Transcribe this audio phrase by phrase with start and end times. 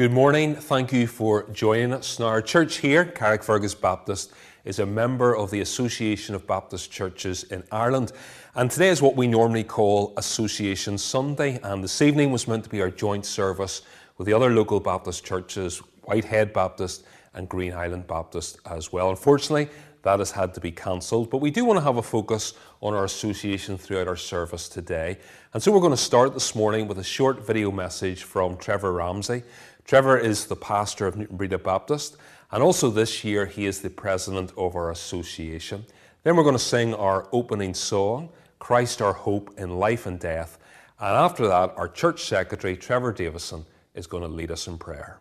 [0.00, 0.54] Good morning.
[0.54, 2.18] Thank you for joining us.
[2.18, 4.32] Now, our church here, Carrickfergus Baptist,
[4.64, 8.12] is a member of the Association of Baptist Churches in Ireland.
[8.54, 11.60] And today is what we normally call Association Sunday.
[11.62, 13.82] And this evening was meant to be our joint service
[14.16, 19.10] with the other local Baptist churches, Whitehead Baptist and Green Island Baptist as well.
[19.10, 19.68] Unfortunately,
[20.02, 21.28] that has had to be cancelled.
[21.28, 25.18] But we do want to have a focus on our association throughout our service today.
[25.52, 28.92] And so we're going to start this morning with a short video message from Trevor
[28.92, 29.42] Ramsey.
[29.84, 32.16] Trevor is the pastor of Newtownbreda Baptist,
[32.52, 35.86] and also this year he is the president of our association.
[36.22, 40.58] Then we're going to sing our opening song, Christ our Hope in Life and Death.
[40.98, 43.64] And after that, our church secretary, Trevor Davison,
[43.94, 45.18] is going to lead us in prayer.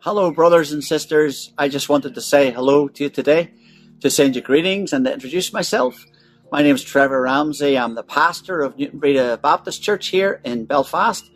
[0.00, 1.52] Hello, brothers and sisters.
[1.58, 3.52] I just wanted to say hello to you today
[4.00, 6.06] to send you greetings and to introduce myself.
[6.52, 7.76] My name is Trevor Ramsey.
[7.76, 11.28] I'm the pastor of Newtownbreda Baptist Church here in Belfast,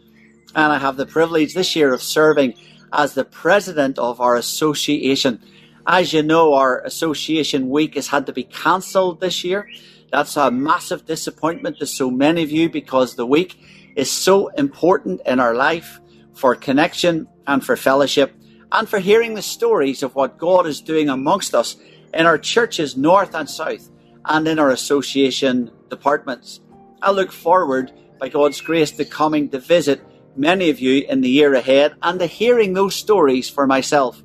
[0.55, 2.55] and I have the privilege this year of serving
[2.93, 5.43] as the president of our association.
[5.87, 9.69] As you know, our association week has had to be cancelled this year.
[10.13, 13.59] That's a massive disappointment to so many of you because the week
[13.97, 16.01] is so important in our life
[16.35, 18.33] for connection and for fellowship
[18.71, 21.77] and for hearing the stories of what God is doing amongst us
[22.13, 23.89] in our churches, north and south,
[24.25, 26.61] and in our association departments.
[27.01, 30.01] I look forward, by God's grace, to coming to visit
[30.37, 34.23] many of you in the year ahead and to hearing those stories for myself.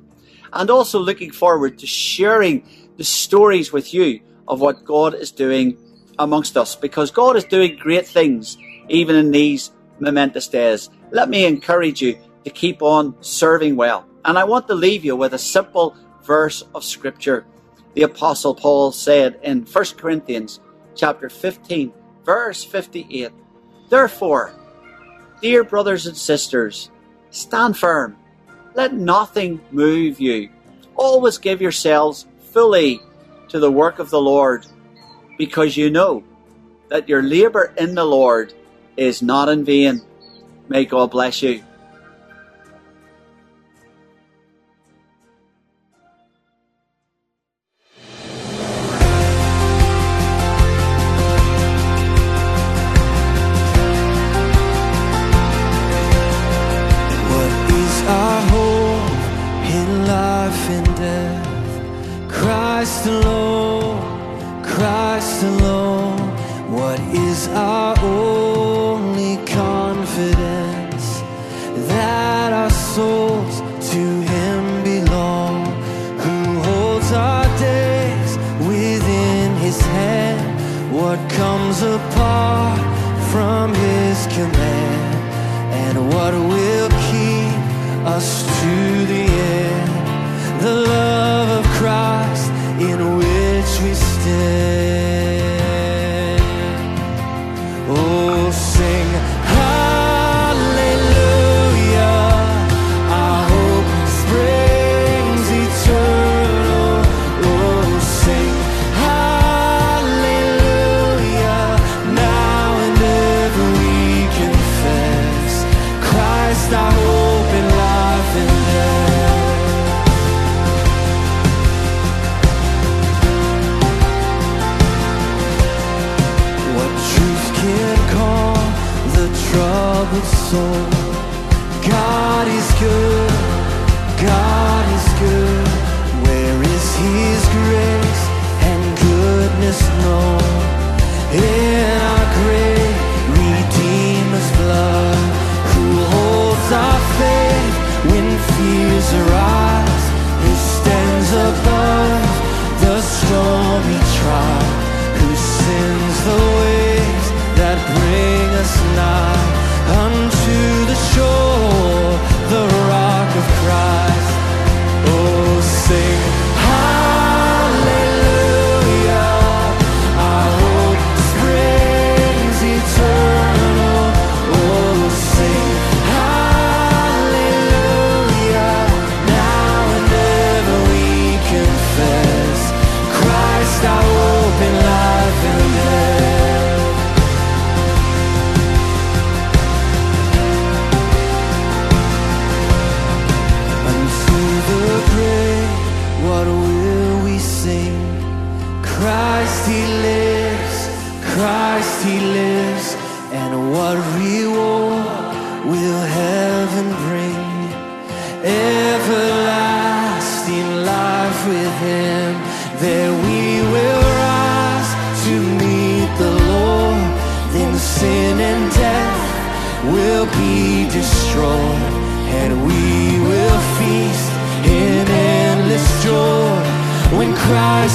[0.52, 2.64] And also looking forward to sharing
[2.96, 5.76] the stories with you of what God is doing
[6.18, 8.56] amongst us because God is doing great things
[8.88, 9.70] even in these
[10.00, 10.90] momentous days.
[11.10, 14.06] Let me encourage you to keep on serving well.
[14.24, 17.46] And I want to leave you with a simple verse of scripture
[17.98, 20.60] the apostle Paul said in 1 Corinthians
[20.94, 21.92] chapter 15
[22.24, 23.32] verse 58
[23.88, 24.54] Therefore
[25.42, 26.90] dear brothers and sisters
[27.30, 28.16] stand firm.
[28.76, 30.48] Let nothing move you.
[30.94, 33.00] Always give yourselves fully
[33.48, 34.64] to the work of the Lord
[35.36, 36.22] because you know
[36.90, 38.54] that your labor in the Lord
[38.96, 40.02] is not in vain.
[40.68, 41.64] May God bless you
[62.88, 63.27] crystal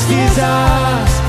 [0.06, 1.23] Christ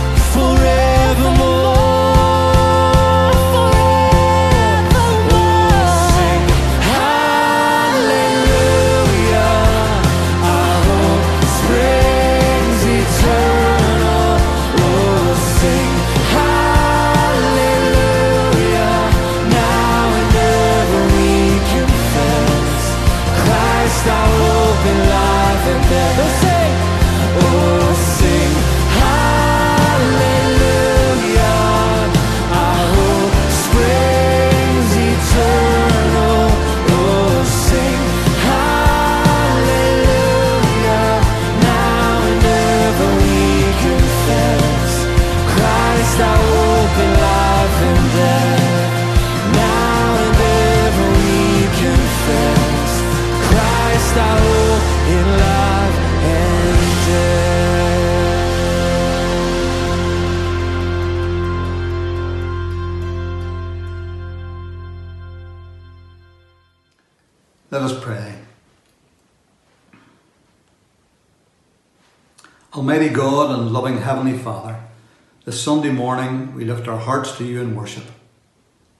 [76.64, 78.04] we lift our hearts to you in worship.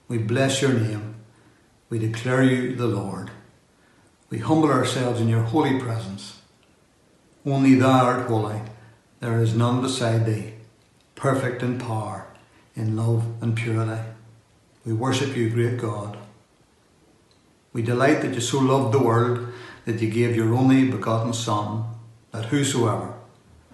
[0.07, 1.15] We bless your name.
[1.89, 3.31] We declare you the Lord.
[4.29, 6.41] We humble ourselves in your holy presence.
[7.43, 8.61] Only thou art holy.
[9.19, 10.53] There is none beside thee,
[11.15, 12.27] perfect in power,
[12.75, 14.03] in love and purity.
[14.85, 16.19] We worship you, great God.
[17.73, 19.51] We delight that you so loved the world
[19.85, 21.85] that you gave your only begotten Son,
[22.31, 23.15] that whosoever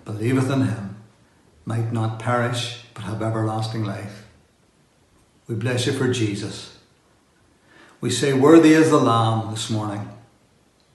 [0.05, 0.95] believeth in him
[1.65, 4.27] might not perish but have everlasting life.
[5.47, 6.77] We bless you for Jesus.
[7.99, 10.09] We say, Worthy is the Lamb this morning.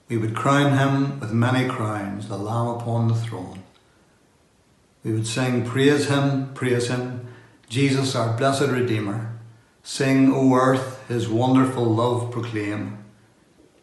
[0.09, 3.63] We would crown him with many crowns, the Lamb upon the throne.
[5.03, 7.27] We would sing, Praise him, praise him,
[7.69, 9.33] Jesus our blessed Redeemer.
[9.83, 13.05] Sing, O earth, his wonderful love proclaim.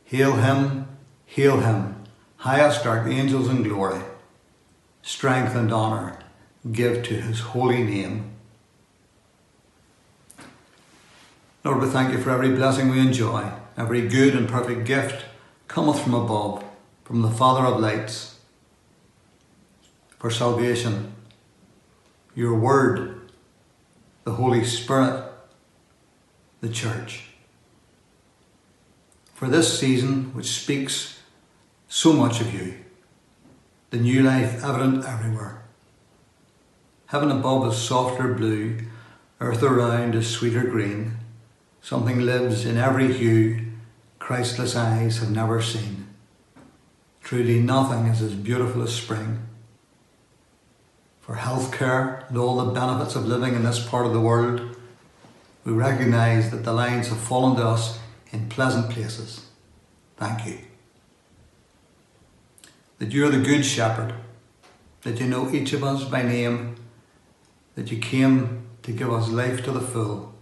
[0.05, 0.87] Hail him,
[1.25, 2.03] hail him,
[2.37, 4.01] highest archangels in glory.
[5.01, 6.22] Strength and honour
[6.71, 8.31] give to his holy name.
[11.63, 15.25] Lord, we thank you for every blessing we enjoy, every good and perfect gift
[15.67, 16.63] cometh from above,
[17.03, 18.39] from the Father of lights.
[20.19, 21.13] For salvation,
[22.35, 23.31] your word,
[24.23, 25.29] the Holy Spirit,
[26.61, 27.25] the church.
[29.33, 31.19] For this season, which speaks
[31.89, 32.75] so much of you,
[33.89, 35.62] the new life evident everywhere.
[37.13, 38.79] Heaven above is softer blue,
[39.39, 41.17] earth around is sweeter green.
[41.79, 43.67] Something lives in every hue
[44.17, 46.07] Christless eyes have never seen.
[47.21, 49.43] Truly, nothing is as beautiful as spring.
[51.21, 54.75] For healthcare and all the benefits of living in this part of the world,
[55.63, 57.99] we recognise that the lines have fallen to us
[58.31, 59.45] in pleasant places.
[60.17, 60.57] Thank you.
[62.97, 64.15] That you are the Good Shepherd,
[65.03, 66.77] that you know each of us by name,
[67.75, 70.33] that you came to give us life to the full,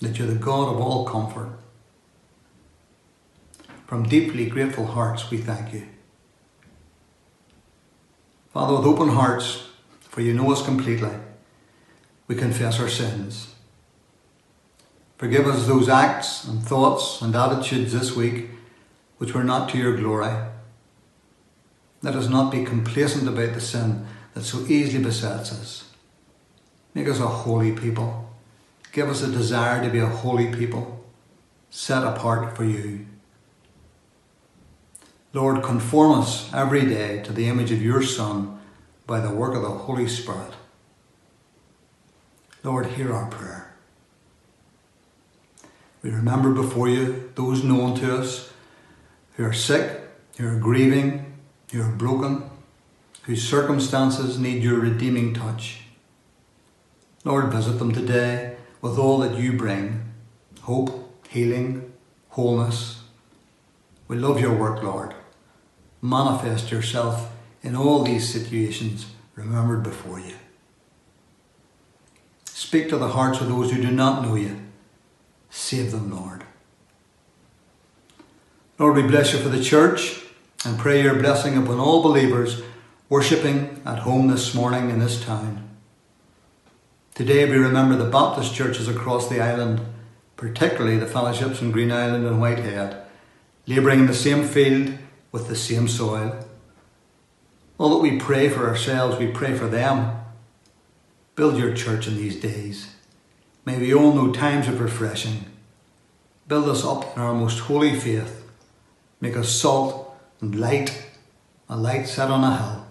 [0.00, 1.58] that you're the God of all comfort.
[3.86, 5.86] From deeply grateful hearts, we thank you.
[8.52, 9.68] Father, with open hearts,
[10.00, 11.10] for you know us completely,
[12.26, 13.54] we confess our sins.
[15.16, 18.50] Forgive us those acts and thoughts and attitudes this week
[19.18, 20.34] which were not to your glory.
[22.02, 25.90] Let us not be complacent about the sin that so easily besets us.
[26.94, 28.30] Make us a holy people.
[28.92, 31.04] Give us a desire to be a holy people,
[31.70, 33.06] set apart for you.
[35.32, 38.60] Lord, conform us every day to the image of your Son
[39.06, 40.52] by the work of the Holy Spirit.
[42.62, 43.74] Lord, hear our prayer.
[46.02, 48.52] We remember before you those known to us
[49.34, 50.02] who are sick,
[50.36, 51.32] who are grieving,
[51.72, 52.50] who are broken,
[53.22, 55.82] whose circumstances need your redeeming touch.
[57.24, 60.02] Lord, visit them today with all that you bring
[60.62, 61.92] hope, healing,
[62.30, 63.02] wholeness.
[64.08, 65.14] We love your work, Lord.
[66.00, 67.30] Manifest yourself
[67.62, 70.34] in all these situations remembered before you.
[72.44, 74.60] Speak to the hearts of those who do not know you.
[75.50, 76.44] Save them, Lord.
[78.78, 80.22] Lord, we bless you for the church
[80.64, 82.62] and pray your blessing upon all believers
[83.12, 85.68] worshipping at home this morning in this town.
[87.14, 89.82] Today we remember the Baptist churches across the island,
[90.34, 93.02] particularly the fellowships in Green Island and Whitehead,
[93.66, 94.96] labouring in the same field
[95.30, 96.42] with the same soil.
[97.76, 100.18] All that we pray for ourselves, we pray for them.
[101.34, 102.94] Build your church in these days.
[103.66, 105.44] May we all know times of refreshing.
[106.48, 108.42] Build us up in our most holy faith.
[109.20, 111.08] Make us salt and light,
[111.68, 112.81] a light set on a hill.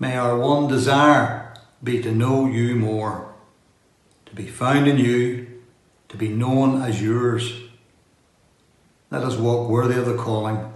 [0.00, 1.52] May our one desire
[1.84, 3.34] be to know you more,
[4.24, 5.60] to be found in you,
[6.08, 7.52] to be known as yours.
[9.10, 10.72] Let us walk worthy of the calling.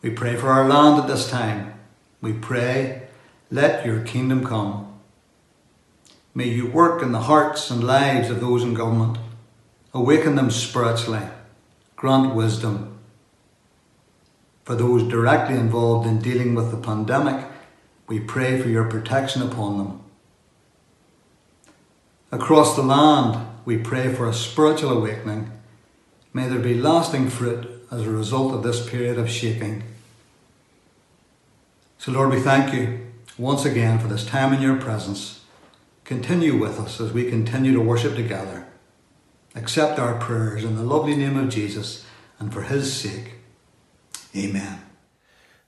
[0.00, 1.74] We pray for our land at this time.
[2.22, 3.08] We pray,
[3.50, 4.98] let your kingdom come.
[6.34, 9.18] May you work in the hearts and lives of those in government.
[9.92, 11.28] Awaken them spiritually.
[11.96, 12.89] Grant wisdom.
[14.70, 17.44] For those directly involved in dealing with the pandemic,
[18.06, 20.00] we pray for your protection upon them.
[22.30, 25.50] Across the land, we pray for a spiritual awakening.
[26.32, 29.82] May there be lasting fruit as a result of this period of shaking.
[31.98, 35.44] So, Lord, we thank you once again for this time in your presence.
[36.04, 38.68] Continue with us as we continue to worship together.
[39.56, 42.06] Accept our prayers in the lovely name of Jesus
[42.38, 43.39] and for his sake.
[44.36, 44.80] Amen.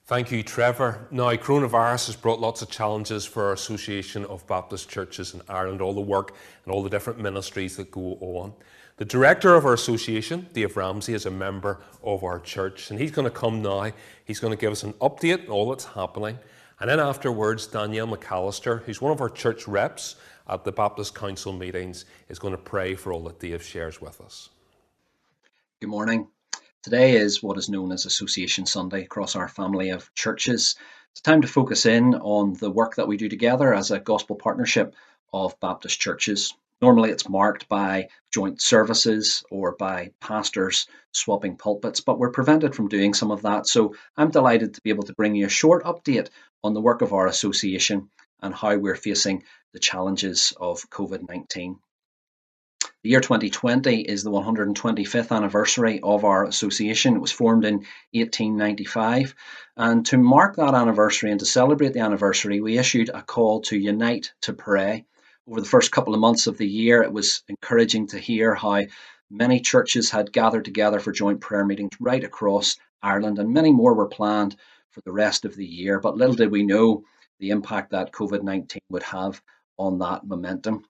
[0.04, 1.06] Thank you, Trevor.
[1.10, 5.80] Now, coronavirus has brought lots of challenges for our Association of Baptist Churches in Ireland,
[5.80, 8.52] all the work and all the different ministries that go on.
[8.96, 13.10] The director of our association, Dave Ramsey, is a member of our church, and he's
[13.10, 13.90] going to come now.
[14.24, 16.38] He's going to give us an update on all that's happening.
[16.78, 20.16] And then afterwards, Danielle McAllister, who's one of our church reps
[20.48, 24.20] at the Baptist Council meetings, is going to pray for all that Dave shares with
[24.20, 24.50] us.
[25.80, 26.28] Good morning.
[26.82, 30.74] Today is what is known as Association Sunday across our family of churches.
[31.12, 34.34] It's time to focus in on the work that we do together as a gospel
[34.34, 34.96] partnership
[35.32, 36.54] of Baptist churches.
[36.80, 42.88] Normally, it's marked by joint services or by pastors swapping pulpits, but we're prevented from
[42.88, 43.68] doing some of that.
[43.68, 46.30] So I'm delighted to be able to bring you a short update
[46.64, 48.10] on the work of our association
[48.40, 51.78] and how we're facing the challenges of COVID 19.
[53.02, 57.16] The year 2020 is the 125th anniversary of our association.
[57.16, 59.34] It was formed in 1895.
[59.76, 63.76] And to mark that anniversary and to celebrate the anniversary, we issued a call to
[63.76, 65.04] unite to pray.
[65.48, 68.82] Over the first couple of months of the year, it was encouraging to hear how
[69.28, 73.94] many churches had gathered together for joint prayer meetings right across Ireland, and many more
[73.94, 74.54] were planned
[74.90, 75.98] for the rest of the year.
[75.98, 77.02] But little did we know
[77.40, 79.42] the impact that COVID 19 would have
[79.76, 80.84] on that momentum.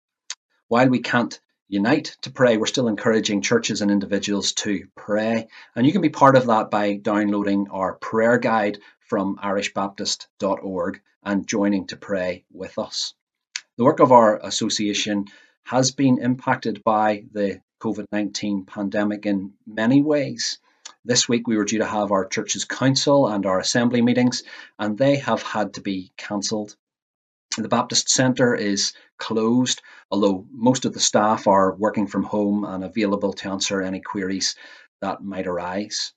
[0.69, 1.41] While we can't
[1.73, 5.49] unite to pray, we're still encouraging churches and individuals to pray.
[5.75, 11.47] And you can be part of that by downloading our prayer guide from irishbaptist.org and
[11.47, 13.15] joining to pray with us.
[13.79, 15.29] The work of our association
[15.65, 20.59] has been impacted by the COVID 19 pandemic in many ways.
[21.07, 24.43] This week we were due to have our church's council and our assembly meetings,
[24.79, 26.77] and they have had to be cancelled.
[27.57, 32.83] The Baptist Centre is closed, although most of the staff are working from home and
[32.83, 34.57] available to answer any queries
[35.03, 36.13] that might arise.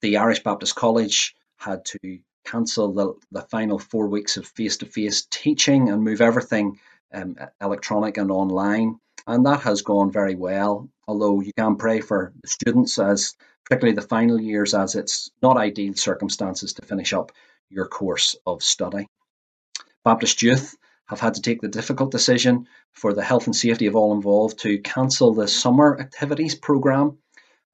[0.00, 4.86] The Irish Baptist College had to cancel the, the final four weeks of face to
[4.86, 6.80] face teaching and move everything
[7.14, 8.98] um, electronic and online.
[9.26, 13.94] And that has gone very well, although you can pray for the students, as particularly
[13.94, 17.30] the final years, as it's not ideal circumstances to finish up
[17.70, 19.06] your course of study.
[20.04, 23.96] Baptist Youth have had to take the difficult decision for the health and safety of
[23.96, 27.18] all involved to cancel the summer activities programme.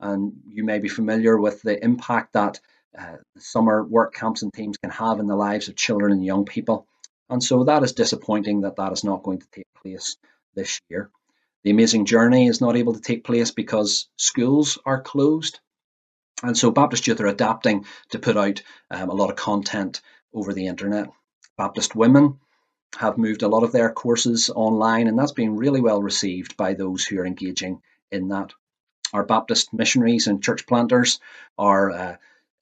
[0.00, 2.60] And you may be familiar with the impact that
[2.98, 6.44] uh, summer work camps and teams can have in the lives of children and young
[6.44, 6.86] people.
[7.30, 10.16] And so that is disappointing that that is not going to take place
[10.54, 11.10] this year.
[11.64, 15.60] The Amazing Journey is not able to take place because schools are closed.
[16.42, 20.00] And so Baptist Youth are adapting to put out um, a lot of content
[20.32, 21.10] over the internet.
[21.58, 22.38] Baptist Women
[22.96, 26.74] have moved a lot of their courses online, and that's been really well received by
[26.74, 28.52] those who are engaging in that.
[29.12, 31.18] Our Baptist missionaries and church planters
[31.58, 32.16] are uh,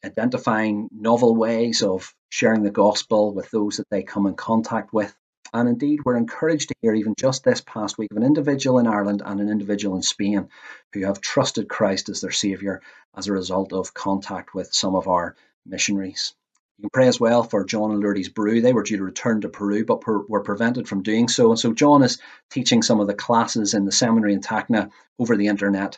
[0.05, 5.15] identifying novel ways of sharing the gospel with those that they come in contact with.
[5.53, 8.87] And indeed, we're encouraged to hear, even just this past week, of an individual in
[8.87, 10.49] Ireland and an individual in Spain
[10.93, 12.81] who have trusted Christ as their Saviour
[13.15, 16.35] as a result of contact with some of our missionaries.
[16.79, 18.61] You can pray as well for John and Lourdes Brew.
[18.61, 21.49] They were due to return to Peru, but per, were prevented from doing so.
[21.49, 22.19] And so John is
[22.51, 25.97] teaching some of the classes in the seminary in Tacna over the internet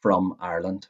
[0.00, 0.86] from Ireland.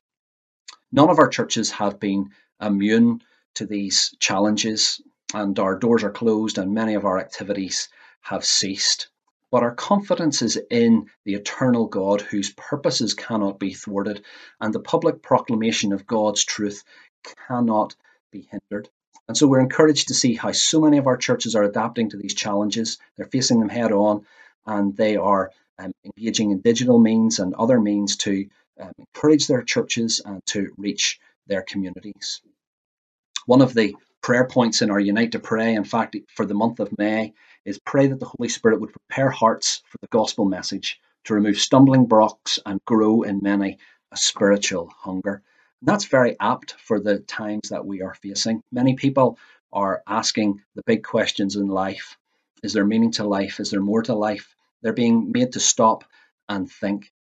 [0.90, 3.22] None of our churches have been immune
[3.54, 5.00] to these challenges,
[5.32, 7.88] and our doors are closed, and many of our activities
[8.20, 9.08] have ceased.
[9.52, 14.24] But our confidence is in the eternal God whose purposes cannot be thwarted,
[14.60, 16.82] and the public proclamation of God's truth
[17.46, 17.94] cannot
[18.32, 18.90] be hindered.
[19.28, 22.16] And so we're encouraged to see how so many of our churches are adapting to
[22.16, 22.98] these challenges.
[23.16, 24.24] They're facing them head on,
[24.66, 28.48] and they are um, engaging in digital means and other means to
[28.80, 32.40] um, encourage their churches and to reach their communities.
[33.46, 36.80] One of the prayer points in our Unite to Pray, in fact, for the month
[36.80, 41.00] of May, is pray that the Holy Spirit would prepare hearts for the gospel message,
[41.24, 43.78] to remove stumbling blocks and grow in many
[44.10, 45.42] a spiritual hunger.
[45.80, 48.62] And that's very apt for the times that we are facing.
[48.72, 49.38] Many people
[49.72, 52.16] are asking the big questions in life
[52.62, 53.60] Is there meaning to life?
[53.60, 54.54] Is there more to life?
[54.82, 56.04] They're being made to stop
[56.48, 57.12] and think.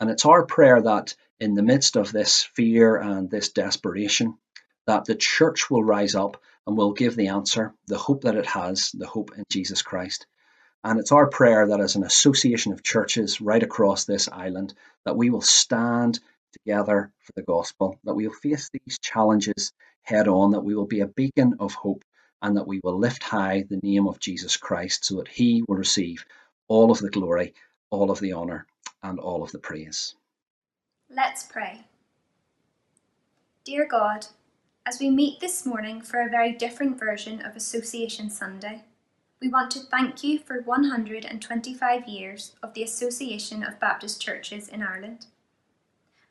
[0.00, 4.38] And it's our prayer that in the midst of this fear and this desperation,
[4.86, 8.46] that the church will rise up and will give the answer, the hope that it
[8.46, 10.26] has, the hope in Jesus Christ.
[10.84, 15.16] And it's our prayer that as an association of churches right across this island, that
[15.16, 16.20] we will stand
[16.52, 20.86] together for the gospel, that we will face these challenges head on, that we will
[20.86, 22.04] be a beacon of hope,
[22.42, 25.76] and that we will lift high the name of Jesus Christ so that he will
[25.76, 26.24] receive
[26.68, 27.54] all of the glory,
[27.90, 28.66] all of the honour,
[29.02, 30.14] and all of the praise.
[31.10, 31.84] Let's pray.
[33.64, 34.26] Dear God,
[34.86, 38.84] as we meet this morning for a very different version of Association Sunday,
[39.40, 44.82] we want to thank you for 125 years of the Association of Baptist Churches in
[44.82, 45.26] Ireland.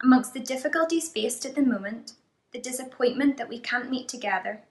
[0.03, 2.13] Amongst the difficulties faced at the moment,
[2.51, 4.61] the disappointment that we can't meet together,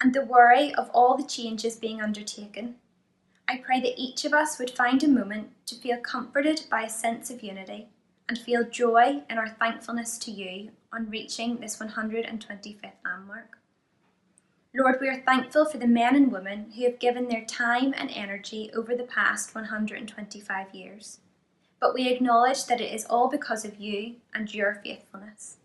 [0.00, 2.76] and the worry of all the changes being undertaken,
[3.48, 6.90] I pray that each of us would find a moment to feel comforted by a
[6.90, 7.88] sense of unity
[8.28, 13.58] and feel joy in our thankfulness to you on reaching this 125th landmark.
[14.74, 18.10] Lord, we are thankful for the men and women who have given their time and
[18.10, 21.20] energy over the past 125 years,
[21.84, 25.58] but we acknowledge that it is all because of you and your faithfulness.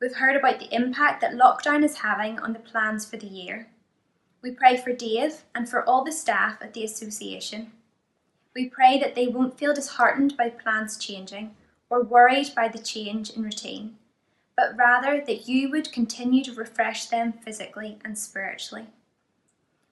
[0.00, 3.66] We've heard about the impact that lockdown is having on the plans for the year
[4.46, 7.72] we pray for Dave and for all the staff at the association.
[8.54, 11.56] We pray that they won't feel disheartened by plans changing
[11.90, 13.96] or worried by the change in routine,
[14.56, 18.86] but rather that you would continue to refresh them physically and spiritually.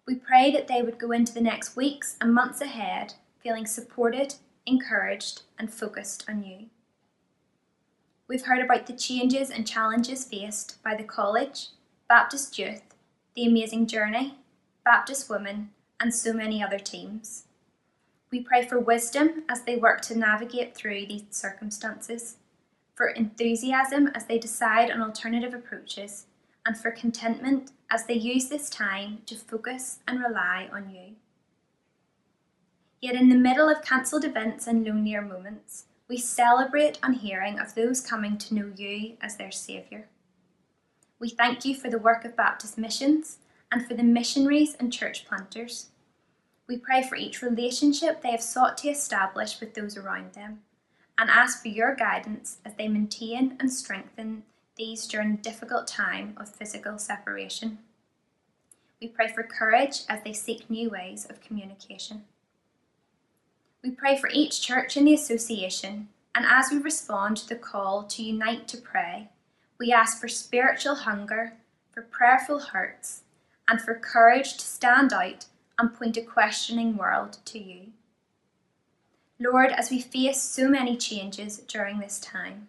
[0.07, 4.37] We pray that they would go into the next weeks and months ahead feeling supported,
[4.67, 6.67] encouraged, and focused on you.
[8.27, 11.69] We've heard about the changes and challenges faced by the college,
[12.09, 12.95] Baptist youth,
[13.35, 14.39] the amazing journey,
[14.85, 17.45] Baptist Women, and so many other teams.
[18.31, 22.37] We pray for wisdom as they work to navigate through these circumstances,
[22.95, 26.27] for enthusiasm as they decide on alternative approaches,
[26.67, 31.17] and for contentment as they use this time to focus and rely on you.
[33.05, 37.75] Yet, in the middle of cancelled events and lonelier moments, we celebrate on hearing of
[37.75, 40.07] those coming to know you as their Saviour.
[41.19, 43.41] We thank you for the work of Baptist Missions
[43.71, 45.91] and for the missionaries and church planters.
[46.67, 50.61] We pray for each relationship they have sought to establish with those around them
[51.19, 54.45] and ask for your guidance as they maintain and strengthen
[54.79, 57.81] these during a difficult time of physical separation.
[58.99, 62.25] We pray for courage as they seek new ways of communication.
[63.85, 68.05] We pray for each church in the association, and as we respond to the call
[68.05, 69.29] to unite to pray,
[69.79, 71.53] we ask for spiritual hunger,
[71.93, 73.25] for prayerful hearts,
[73.69, 75.45] and for courage to stand out
[75.79, 77.89] and point a questioning world to you.
[79.39, 82.69] Lord, as we face so many changes during this time,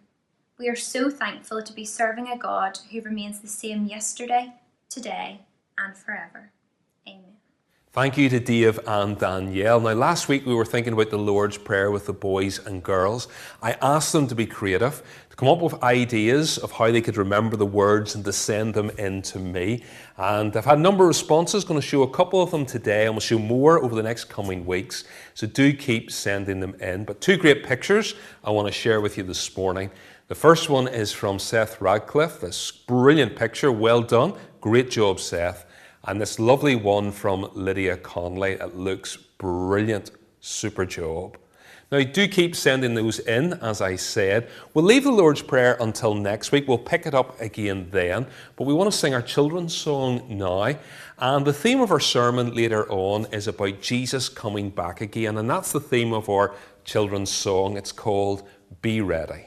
[0.58, 4.52] we are so thankful to be serving a God who remains the same yesterday,
[4.90, 5.40] today,
[5.78, 6.50] and forever.
[7.96, 9.80] Thank you to Dave and Danielle.
[9.80, 13.26] Now, last week we were thinking about the Lord's Prayer with the boys and girls.
[13.62, 17.16] I asked them to be creative, to come up with ideas of how they could
[17.16, 19.82] remember the words and to send them in to me.
[20.18, 23.06] And I've had a number of responses, going to show a couple of them today,
[23.06, 25.04] and we'll show more over the next coming weeks.
[25.32, 27.06] So do keep sending them in.
[27.06, 29.90] But two great pictures I want to share with you this morning.
[30.28, 32.42] The first one is from Seth Radcliffe.
[32.42, 34.34] This brilliant picture, well done.
[34.60, 35.64] Great job, Seth.
[36.06, 38.52] And this lovely one from Lydia Conley.
[38.52, 40.12] It looks brilliant.
[40.40, 41.36] Super job.
[41.90, 44.48] Now, do keep sending those in, as I said.
[44.74, 46.66] We'll leave the Lord's Prayer until next week.
[46.66, 48.26] We'll pick it up again then.
[48.56, 50.74] But we want to sing our children's song now.
[51.18, 55.38] And the theme of our sermon later on is about Jesus coming back again.
[55.38, 57.76] And that's the theme of our children's song.
[57.76, 58.48] It's called
[58.82, 59.44] Be Ready.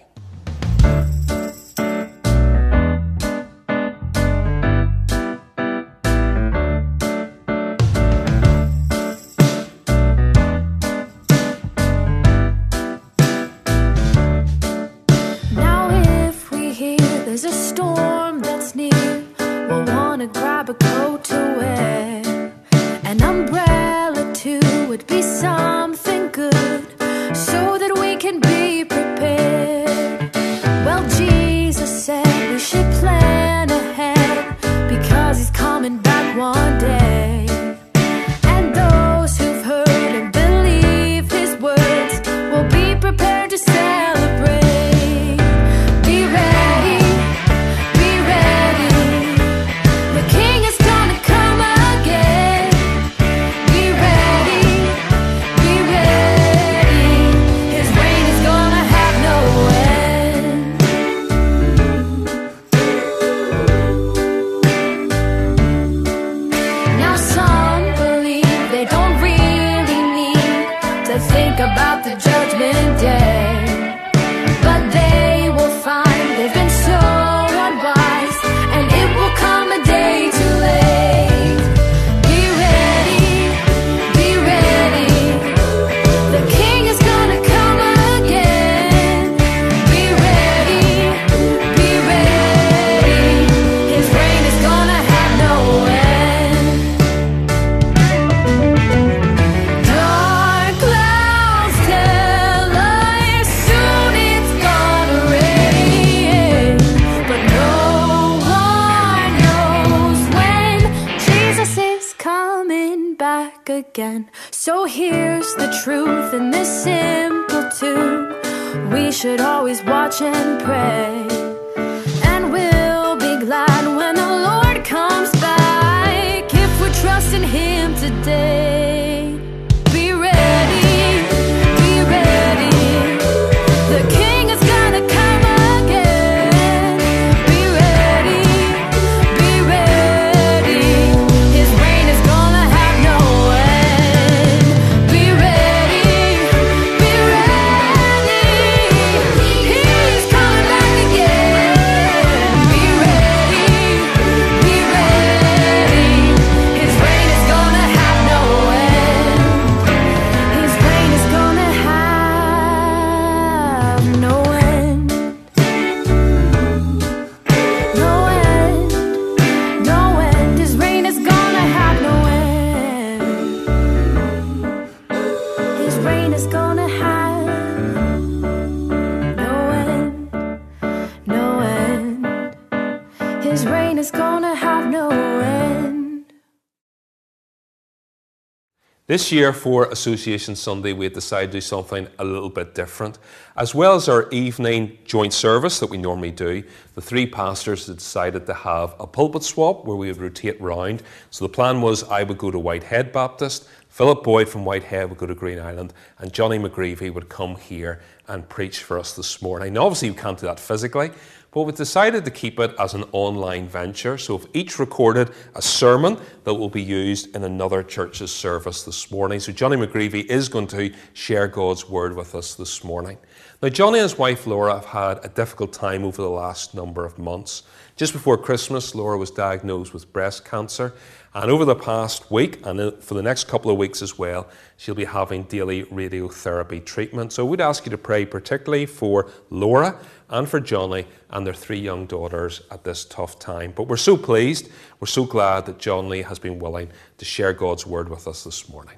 [189.09, 193.17] This year for Association Sunday, we had decided to do something a little bit different.
[193.57, 196.61] As well as our evening joint service that we normally do,
[196.93, 201.01] the three pastors had decided to have a pulpit swap where we would rotate round.
[201.31, 205.17] So the plan was I would go to Whitehead Baptist, Philip Boyd from Whitehead would
[205.17, 209.41] go to Green Island, and Jonny McGreevy would come here and preach for us this
[209.41, 209.73] morning.
[209.73, 211.09] Now, obviously, you can't do that physically,
[211.51, 214.17] but we've decided to keep it as an online venture.
[214.17, 219.09] So we've each recorded a sermon that will be used in another church's service this
[219.09, 219.39] morning.
[219.39, 223.17] So Jonny McGreevy is going to share God's word with us this morning.
[223.61, 227.03] Now, Jonny and his wife Laura have had a difficult time over the last number
[227.03, 227.63] of months.
[227.97, 230.93] Just before Christmas, Laura was diagnosed with breast cancer.
[231.33, 234.47] And over the past week, and uh, for the next couple of weeks as well,
[234.77, 237.33] she'll be having daily radiotherapy treatment.
[237.33, 241.79] So we'd ask you to pray particularly for Laura and for Jonny and their three
[241.79, 243.73] young daughters at this tough time.
[243.75, 247.85] But we're so pleased, we're so glad that Jonny has been willing to share God's
[247.85, 248.95] word with us this morning.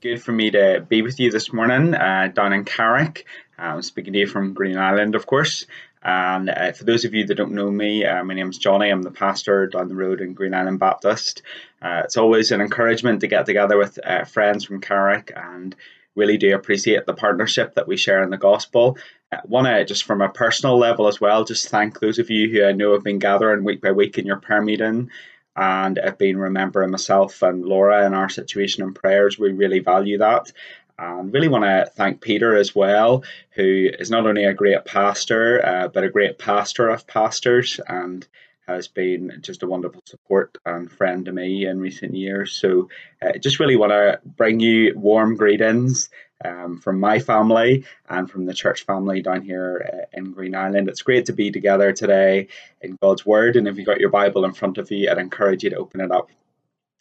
[0.00, 3.24] Good for me to be with you this morning uh, down in Carrick.
[3.58, 5.66] I'm speaking to you from Green Island, of course.
[6.02, 8.90] And uh, for those of you that don't know me, uh, my name's Jonny.
[8.90, 11.42] I'm the pastor down the road in Green Island Baptist.
[11.82, 15.74] Uh, it's always an encouragement to get together with uh, friends from Carrick and
[16.14, 18.96] really do appreciate the partnership that we share in the gospel.
[19.44, 22.64] Want to, just from a personal level as well, just thank those of you who
[22.64, 25.10] I know have been gathering week by week in your prayer meeting
[25.56, 29.38] and have been remembering myself and Laura and our situation and prayers.
[29.38, 30.52] We really value that.
[30.98, 35.64] And really want to thank Peter as well, who is not only a great pastor,
[35.64, 38.26] uh, but a great pastor of pastors and
[38.66, 42.52] has been just a wonderful support and friend to me in recent years.
[42.52, 42.88] So,
[43.22, 46.10] uh, just really want to bring you warm greetings
[46.44, 50.88] um, from my family and from the church family down here uh, in Green Island.
[50.88, 52.48] It's great to be together today
[52.80, 53.56] in God's Word.
[53.56, 56.00] And if you've got your Bible in front of you, I'd encourage you to open
[56.00, 56.30] it up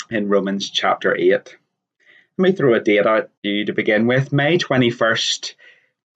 [0.10, 1.30] in Romans chapter 8.
[2.38, 5.56] Let me throw a date out to you to begin with May 21st,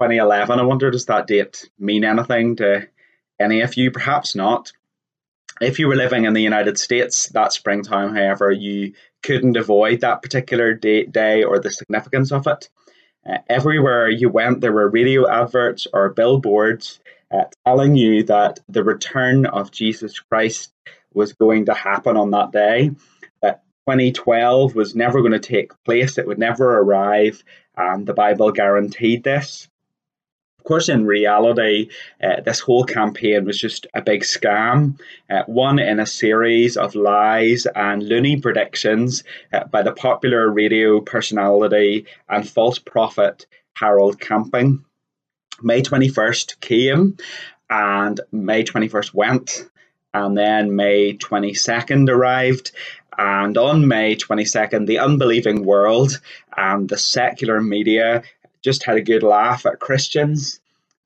[0.02, 0.60] 2011.
[0.60, 2.88] I wonder, does that date mean anything to
[3.40, 3.92] any of you?
[3.92, 4.72] Perhaps not.
[5.62, 10.22] If you were living in the United States that springtime, however, you couldn't avoid that
[10.22, 12.70] particular day, day or the significance of it.
[13.30, 17.00] Uh, everywhere you went, there were radio adverts or billboards
[17.32, 20.74] uh, telling you that the return of Jesus Christ
[21.14, 22.92] was going to happen on that day.
[23.42, 27.44] That 2012 was never going to take place, it would never arrive,
[27.76, 29.68] and the Bible guaranteed this.
[30.70, 31.90] Course, in reality,
[32.24, 36.94] uh, this whole campaign was just a big scam, uh, one in a series of
[36.94, 44.86] lies and loony predictions uh, by the popular radio personality and false prophet Harold Camping.
[45.64, 47.18] May 21st came
[47.72, 49.66] and May 21st went,
[50.14, 52.74] and then May 22nd arrived.
[53.18, 56.22] And on May 22nd, the unbelieving world
[56.56, 58.22] and the secular media
[58.64, 60.60] just had a good laugh at Christians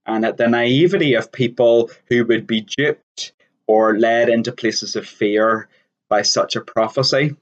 [0.06, 3.34] and at the naivety of people who would be duped
[3.68, 5.70] or led into places of fear
[6.10, 7.36] by such a prophecy.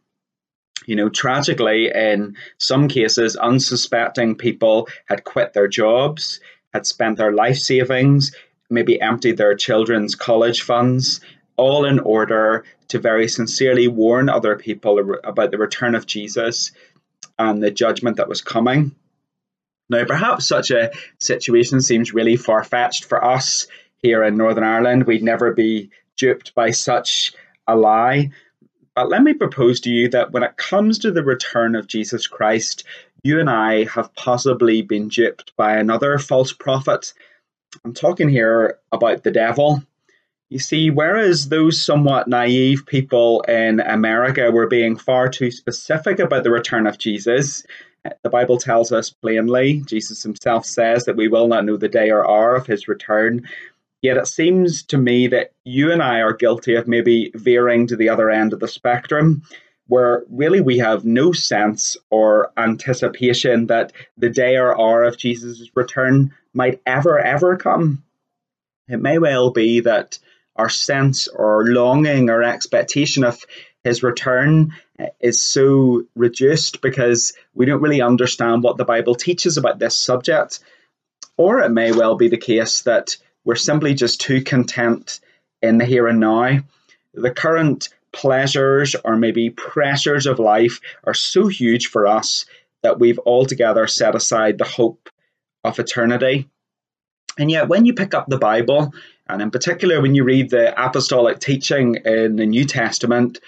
[0.86, 6.40] You know, tragically, in some cases, unsuspecting people had quit their jobs,
[6.74, 8.36] had spent their life savings,
[8.70, 11.22] maybe emptied their children's college funds,
[11.56, 16.72] all in order to very sincerely warn other people about the return of Jesus
[17.38, 18.96] and the judgment that was coming.
[19.92, 25.04] Now, perhaps such a situation seems really far fetched for us here in Northern Ireland.
[25.04, 27.34] We'd never be duped by such
[27.68, 28.32] a lie.
[28.96, 32.26] But let me propose to you that when it comes to the return of Jesus
[32.26, 32.86] Christ,
[33.24, 37.14] you and I have possibly been duped by another false prophet.
[37.84, 39.84] I'm talking here about the devil.
[40.50, 46.44] You see, whereas those somewhat naive people in America were being far too specific about
[46.44, 47.66] the return of Jesus,
[48.24, 52.10] the Bible tells us plainly, Jesus himself says that we will not know the day
[52.10, 53.48] or hour of his return.
[54.02, 57.96] Yet it seems to me that you and I are guilty of maybe veering to
[57.96, 59.44] the other end of the spectrum,
[59.88, 65.70] where really we have no sense or anticipation that the day or hour of Jesus'
[65.76, 68.04] return might ever, ever come.
[68.88, 70.18] It may well be that
[70.56, 73.46] our sense or longing or expectation of
[73.84, 79.58] his return uh, is so reduced because we don't really understand what the Bible teaches
[79.58, 80.60] about this subject.
[81.38, 85.20] Or it may well be the case that we're simply just too content
[85.62, 86.60] in the here and now.
[87.14, 92.46] The current pleasures or maybe pressures of life are so huge for us
[92.84, 95.10] that we've altogether set aside the hope
[95.64, 96.50] of eternity.
[97.38, 98.94] And yet, when you pick up the Bible,
[99.28, 103.40] and in particular when you read the apostolic teaching in the New Testament,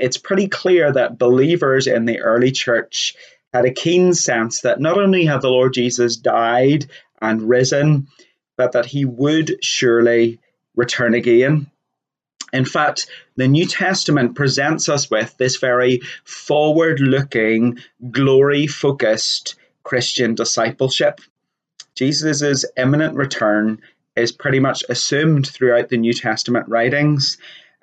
[0.00, 3.14] it's pretty clear that believers in the early church
[3.52, 6.86] had a keen sense that not only had the Lord Jesus died
[7.20, 8.08] and risen,
[8.56, 10.38] but that he would surely
[10.76, 11.70] return again.
[12.52, 17.78] In fact, the New Testament presents us with this very forward looking,
[18.10, 21.20] glory focused Christian discipleship.
[21.94, 23.80] Jesus' imminent return
[24.16, 27.38] is pretty much assumed throughout the New Testament writings.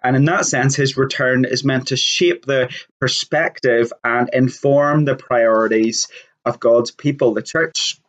[0.05, 5.15] And in that sense, his return is meant to shape the perspective and inform the
[5.15, 6.09] priorities
[6.45, 7.99] of God's people, the church.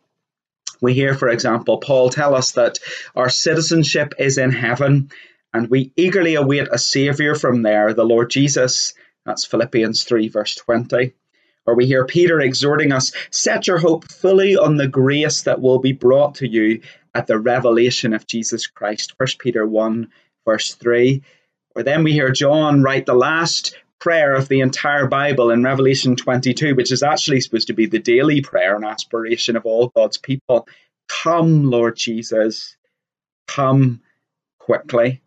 [0.79, 2.77] We hear, for example, Paul tell us that
[3.15, 5.09] our citizenship is in heaven
[5.51, 8.93] and we eagerly await a Saviour from there, the Lord Jesus.
[9.25, 11.15] That's Philippians 3, verse 20.
[11.65, 15.79] Or we hear Peter exhorting us set your hope fully on the grace that will
[15.79, 16.81] be brought to you
[17.15, 19.15] at the revelation of Jesus Christ.
[19.17, 20.09] 1 Peter 1,
[20.45, 21.23] verse 3.
[21.77, 26.15] Or then we hear John write the last prayer of the entire Bible in Revelation
[26.15, 30.17] 22, which is actually supposed to be the daily prayer and aspiration of all God's
[30.17, 30.67] people.
[31.07, 32.75] Come, Lord Jesus,
[33.45, 34.01] come
[34.57, 35.21] quickly.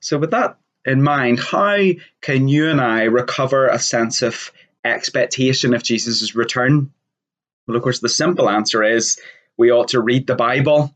[0.00, 1.78] So, with that in mind, how
[2.20, 4.50] can you and I recover a sense of
[4.84, 6.92] expectation of Jesus' return?
[7.68, 9.20] Well, of course, the simple answer is
[9.56, 10.92] we ought to read the Bible.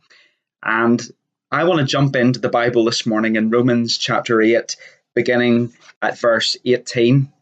[0.60, 1.08] And
[1.50, 4.76] I want to jump into the Bible this morning in Romans chapter 8,
[5.14, 7.32] beginning at verse 18.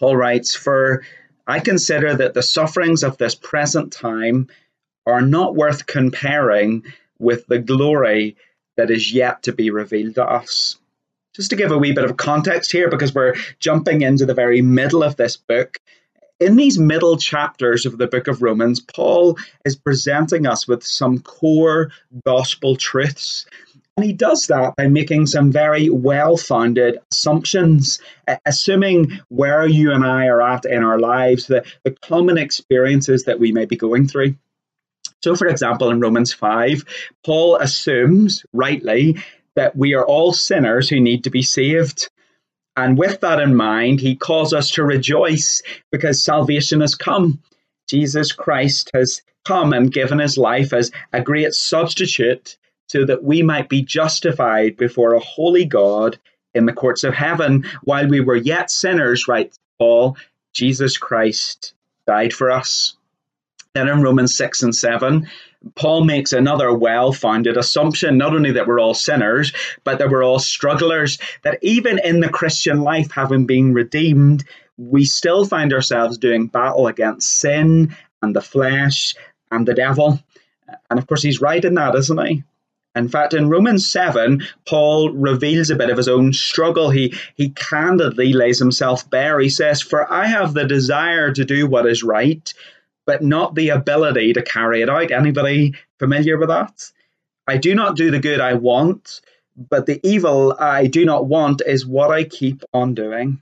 [0.00, 1.02] Paul writes, For
[1.46, 4.48] I consider that the sufferings of this present time
[5.04, 6.84] are not worth comparing
[7.18, 8.36] with the glory
[8.78, 10.76] that is yet to be revealed to us.
[11.34, 14.62] Just to give a wee bit of context here, because we're jumping into the very
[14.62, 15.78] middle of this book,
[16.40, 21.20] in these middle chapters of the book of Romans, Paul is presenting us with some
[21.20, 21.90] core
[22.24, 23.46] gospel truths.
[23.96, 27.98] And he does that by making some very well founded assumptions,
[28.44, 33.40] assuming where you and I are at in our lives, the, the common experiences that
[33.40, 34.36] we may be going through.
[35.22, 36.84] So, for example, in Romans 5,
[37.24, 39.16] Paul assumes rightly
[39.54, 42.10] that we are all sinners who need to be saved.
[42.76, 47.42] And with that in mind, he calls us to rejoice because salvation has come.
[47.88, 52.56] Jesus Christ has come and given his life as a great substitute
[52.88, 56.18] so that we might be justified before a holy God
[56.54, 57.64] in the courts of heaven.
[57.82, 60.16] While we were yet sinners, writes Paul,
[60.52, 61.74] Jesus Christ
[62.06, 62.96] died for us.
[63.74, 65.28] Then in Romans 6 and 7,
[65.74, 69.52] Paul makes another well founded assumption not only that we're all sinners,
[69.84, 74.44] but that we're all strugglers, that even in the Christian life, having been redeemed,
[74.76, 79.14] we still find ourselves doing battle against sin and the flesh
[79.50, 80.20] and the devil.
[80.90, 82.44] And of course, he's right in that, isn't he?
[82.96, 86.88] In fact, in Romans 7, Paul reveals a bit of his own struggle.
[86.88, 89.38] He, he candidly lays himself bare.
[89.38, 92.52] He says, For I have the desire to do what is right,
[93.06, 95.10] but not the ability to carry it out.
[95.10, 96.92] Anybody familiar with that?
[97.46, 99.20] I do not do the good I want,
[99.56, 103.40] but the evil I do not want is what I keep on doing.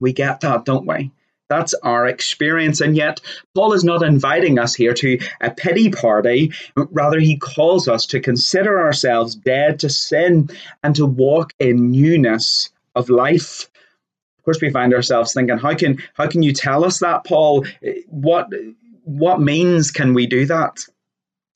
[0.00, 1.10] We get that, don't we?
[1.48, 2.80] That's our experience.
[2.80, 3.20] And yet,
[3.54, 6.52] Paul is not inviting us here to a pity party.
[6.74, 10.50] Rather, he calls us to consider ourselves dead to sin
[10.82, 13.68] and to walk in newness of life.
[14.46, 17.66] Course, we find ourselves thinking, how can how can you tell us that, Paul?
[18.06, 18.48] What
[19.02, 20.78] what means can we do that?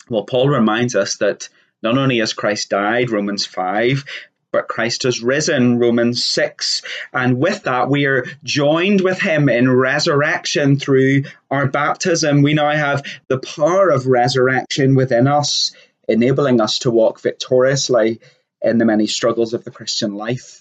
[0.09, 1.49] Well, Paul reminds us that
[1.85, 4.05] not only has Christ died, Romans 5,
[4.51, 6.83] but Christ has risen, Romans 6.
[7.13, 12.43] And with that, we are joined with him in resurrection through our baptism.
[12.43, 15.73] We now have the power of resurrection within us,
[16.09, 18.21] enabling us to walk victoriously
[18.61, 20.60] in the many struggles of the Christian life.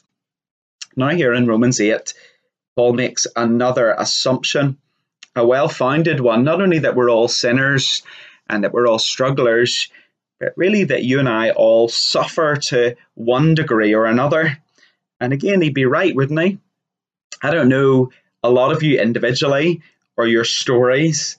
[0.96, 2.14] Now, here in Romans 8,
[2.76, 4.78] Paul makes another assumption,
[5.36, 8.04] a well founded one, not only that we're all sinners
[8.50, 9.90] and that we're all strugglers,
[10.40, 14.58] but really that you and I all suffer to one degree or another.
[15.20, 16.60] And again, he'd be right, wouldn't he?
[17.42, 18.12] I don't know
[18.44, 19.82] a lot of you individually
[20.18, 21.38] or your stories,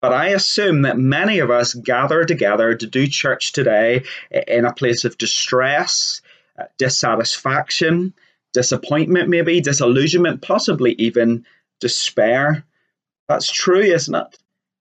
[0.00, 4.72] but I assume that many of us gather together to do church today in a
[4.72, 6.22] place of distress,
[6.58, 8.14] uh, dissatisfaction,
[8.52, 11.44] disappointment, maybe, disillusionment, possibly even
[11.80, 12.64] despair.
[13.28, 14.38] That's true, isn't it?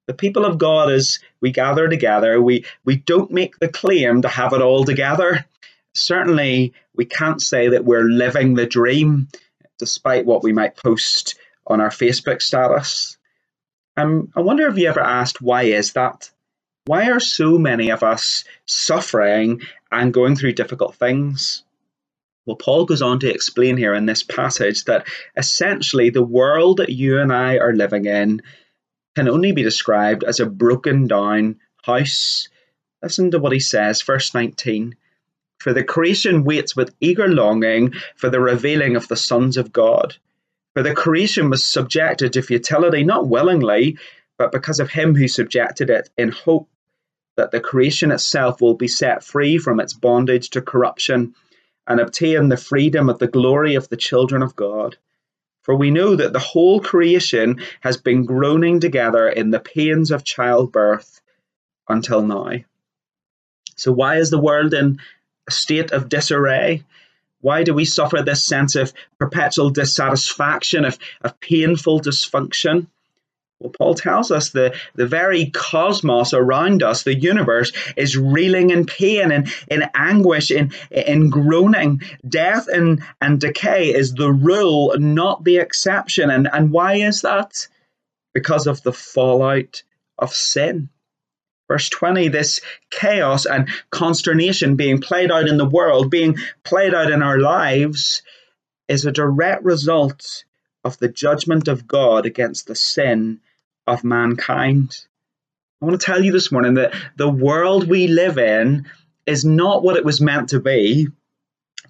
[0.09, 4.28] the people of God, as we gather together, we, we don't make the claim to
[4.28, 5.45] have it all together.
[5.93, 9.28] Certainly, we can't say that we're living the dream,
[9.78, 11.36] despite what we might post
[11.67, 13.20] on our Facebook status.
[13.97, 16.32] Um, I wonder if you ever asked, why is that?
[16.86, 19.61] Why are so many of us suffering
[19.91, 21.63] and going through difficult things?
[22.46, 26.90] Well, Paul goes on to explain here in this passage that essentially the world that
[26.90, 28.42] you and I are living in
[29.16, 32.48] can only be described as a broken down house.
[33.04, 34.96] Listen to what he says, verse 19.
[35.60, 40.16] For the creation waits with eager longing for the revealing of the sons of God.
[40.74, 43.98] For the creation was subjected to futility, not willingly,
[44.38, 46.70] but because of him who subjected it, in hope
[47.36, 51.36] that the creation itself will be set free from its bondage to corruption
[51.90, 54.96] and obtain the freedom of the glory of the children of God.
[55.64, 60.24] For we know that the whole creation has been groaning together in the pains of
[60.24, 61.20] childbirth
[61.90, 62.52] until now.
[63.76, 65.00] So, why is the world in
[65.48, 66.84] a state of disarray?
[67.42, 72.88] Why do we suffer this sense of perpetual dissatisfaction, of, of painful dysfunction?
[73.60, 78.86] Well, Paul tells us the, the very cosmos around us, the universe, is reeling in
[78.86, 82.01] pain and in anguish, in, in groaning.
[82.28, 86.30] Death and, and decay is the rule, not the exception.
[86.30, 87.68] And, and why is that?
[88.34, 89.84] Because of the fallout
[90.18, 90.88] of sin.
[91.68, 97.12] Verse 20, this chaos and consternation being played out in the world, being played out
[97.12, 98.22] in our lives,
[98.88, 100.45] is a direct result
[100.86, 103.41] of the judgment of God against the sin
[103.90, 105.06] of mankind.
[105.82, 108.86] I want to tell you this morning that the world we live in
[109.26, 111.08] is not what it was meant to be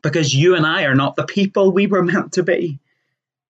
[0.02, 2.80] because you and I are not the people we were meant to be.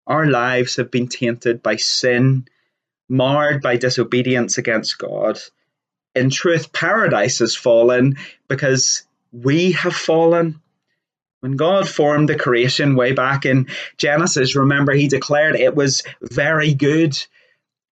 [0.07, 2.47] Our lives have been tainted by sin,
[3.07, 5.39] marred by disobedience against God.
[6.15, 10.61] In truth, paradise has fallen because we have fallen.
[11.41, 16.73] When God formed the creation way back in Genesis, remember, He declared it was very
[16.73, 17.17] good.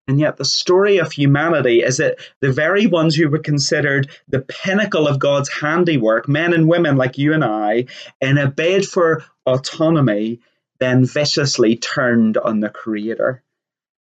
[0.07, 4.39] And yet, the story of humanity is that the very ones who were considered the
[4.39, 7.87] pinnacle of God's handiwork, men and women like you and I,
[8.21, 10.39] in a bid for autonomy,
[10.79, 13.43] then viciously turned on the Creator.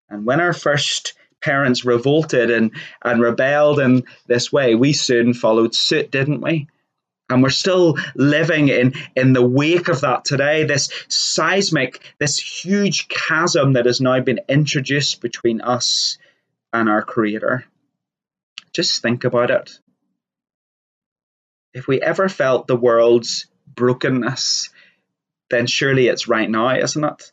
[0.09, 2.71] And when our first parents revolted and,
[3.03, 6.67] and rebelled in this way, we soon followed suit, didn't we?
[7.31, 13.07] And we're still living in, in the wake of that today, this seismic, this huge
[13.07, 16.17] chasm that has now been introduced between us
[16.73, 17.65] and our Creator.
[18.73, 19.79] Just think about it.
[21.73, 24.69] If we ever felt the world's brokenness,
[25.49, 27.31] then surely it's right now, isn't it?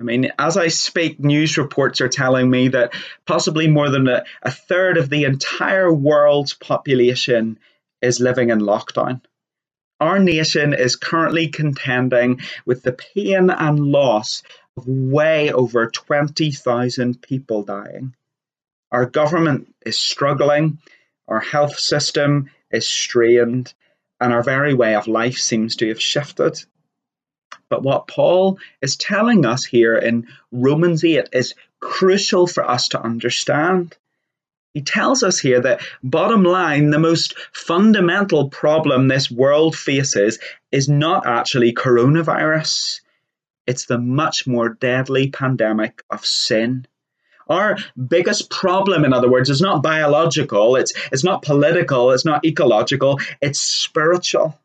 [0.00, 2.94] I mean, as I speak, news reports are telling me that
[3.26, 7.58] possibly more than a, a third of the entire world's population
[8.04, 9.22] is living in lockdown.
[10.00, 14.42] Our nation is currently contending with the pain and loss
[14.76, 18.14] of way over 20,000 people dying.
[18.92, 20.78] Our government is struggling,
[21.26, 23.72] our health system is strained,
[24.20, 26.62] and our very way of life seems to have shifted.
[27.70, 33.00] But what Paul is telling us here in Romans 8 is crucial for us to
[33.00, 33.96] understand.
[34.74, 40.40] He tells us here that, bottom line, the most fundamental problem this world faces
[40.72, 43.00] is not actually coronavirus,
[43.68, 46.86] it's the much more deadly pandemic of sin.
[47.48, 47.76] Our
[48.08, 53.20] biggest problem, in other words, is not biological, it's, it's not political, it's not ecological,
[53.40, 54.58] it's spiritual.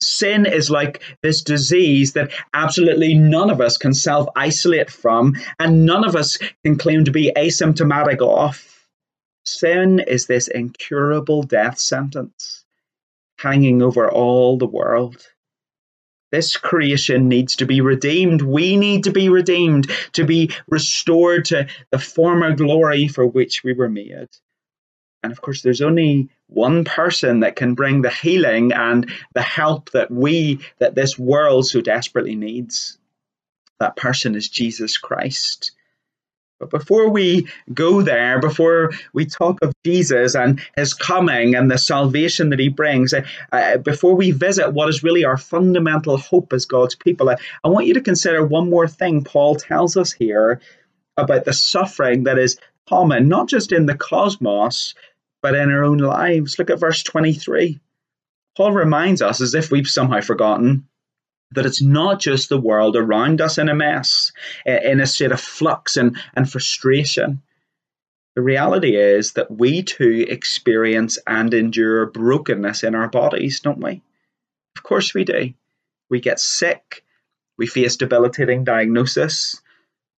[0.00, 5.84] Sin is like this disease that absolutely none of us can self isolate from, and
[5.84, 8.71] none of us can claim to be asymptomatic of.
[9.44, 12.64] Sin is this incurable death sentence
[13.38, 15.26] hanging over all the world.
[16.30, 18.40] This creation needs to be redeemed.
[18.40, 23.74] We need to be redeemed, to be restored to the former glory for which we
[23.74, 24.28] were made.
[25.22, 29.90] And of course, there's only one person that can bring the healing and the help
[29.90, 32.98] that we, that this world so desperately needs.
[33.78, 35.72] That person is Jesus Christ.
[36.62, 41.76] But before we go there, before we talk of Jesus and his coming and the
[41.76, 46.64] salvation that he brings, uh, before we visit what is really our fundamental hope as
[46.64, 50.60] God's people, I, I want you to consider one more thing Paul tells us here
[51.16, 52.58] about the suffering that is
[52.88, 54.94] common, not just in the cosmos,
[55.42, 56.60] but in our own lives.
[56.60, 57.80] Look at verse 23.
[58.56, 60.86] Paul reminds us, as if we've somehow forgotten,
[61.54, 64.32] that it's not just the world around us in a mess,
[64.66, 67.42] in a state of flux and, and frustration.
[68.34, 74.02] The reality is that we too experience and endure brokenness in our bodies, don't we?
[74.76, 75.52] Of course we do.
[76.08, 77.04] We get sick,
[77.58, 79.60] we face debilitating diagnosis,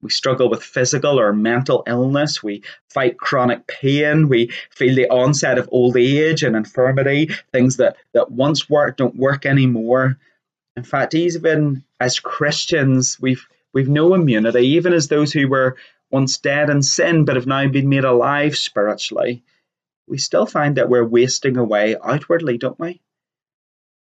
[0.04, 5.58] we struggle with physical or mental illness, we fight chronic pain, we feel the onset
[5.58, 10.18] of old age and infirmity, things that, that once worked don't work anymore.
[10.76, 15.76] In fact, even as Christians, we've we've no immunity, even as those who were
[16.10, 19.44] once dead in sin but have now been made alive spiritually.
[20.06, 23.00] We still find that we're wasting away outwardly, don't we?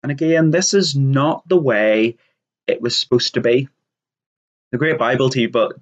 [0.04, 2.18] And again, this is not the way
[2.68, 3.70] it was supposed to be.
[4.72, 5.30] The great Bible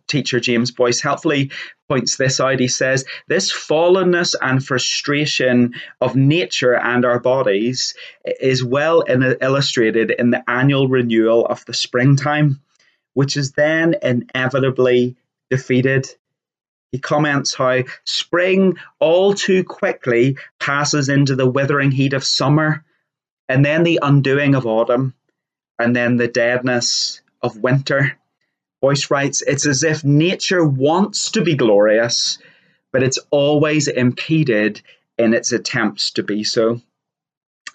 [0.07, 1.51] teacher James Boice helpfully
[1.87, 2.59] points this out.
[2.59, 7.93] He says, This fallenness and frustration of nature and our bodies
[8.25, 12.61] is well illustrated in the annual renewal of the springtime,
[13.13, 15.15] which is then inevitably
[15.51, 16.07] defeated.
[16.91, 22.83] He comments how spring all too quickly passes into the withering heat of summer,
[23.47, 25.13] and then the undoing of autumn,
[25.77, 28.18] and then the deadness of winter.
[28.81, 32.37] Boice writes, It's as if nature wants to be glorious,
[32.91, 34.81] but it's always impeded
[35.17, 36.81] in its attempts to be so.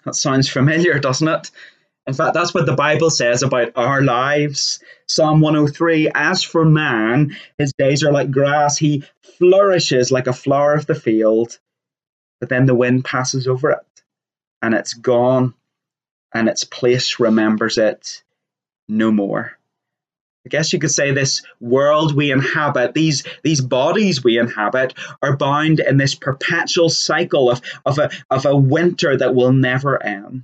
[0.03, 1.51] That sounds familiar, doesn't it?
[2.07, 4.79] In fact, that's what the Bible says about our lives.
[5.07, 9.03] Psalm 103 As for man, his days are like grass, he
[9.37, 11.57] flourishes like a flower of the field,
[12.39, 14.03] but then the wind passes over it,
[14.61, 15.55] and it's gone,
[16.33, 18.23] and its place remembers it
[18.87, 19.57] no more.
[20.45, 25.35] I guess you could say this world we inhabit, these these bodies we inhabit, are
[25.35, 30.43] bound in this perpetual cycle of, of, a, of a winter that will never end.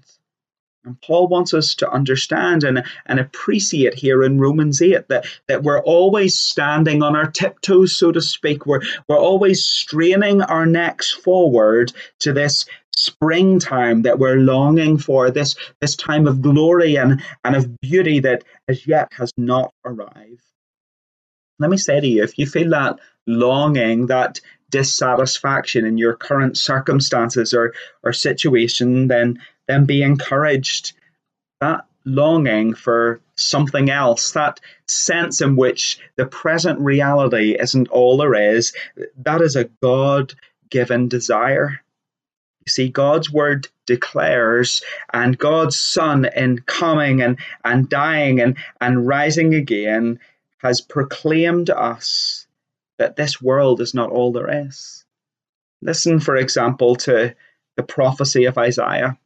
[0.84, 5.62] And Paul wants us to understand and, and appreciate here in Romans 8 that, that
[5.62, 8.66] we're always standing on our tiptoes, so to speak.
[8.66, 12.66] We're, we're always straining our necks forward to this
[12.96, 18.44] springtime that we're longing for, this, this time of glory and, and of beauty that
[18.68, 20.44] as yet has not arrived.
[21.60, 24.40] Let me say to you, if you feel that longing, that
[24.72, 27.74] dissatisfaction in your current circumstances or,
[28.04, 30.94] or situation, then then be encouraged.
[31.60, 38.34] That longing for something else, that sense in which the present reality isn't all there
[38.34, 38.74] is,
[39.18, 40.34] that is a God
[40.70, 41.82] given desire.
[42.66, 44.84] You see, God's word declares,
[45.14, 50.20] and God's Son in coming and, and dying and, and rising again
[50.60, 52.46] has proclaimed us
[53.00, 55.06] that this world is not all there is.
[55.82, 57.36] Listen, for example, to
[57.76, 59.18] the prophecy of Isaiah.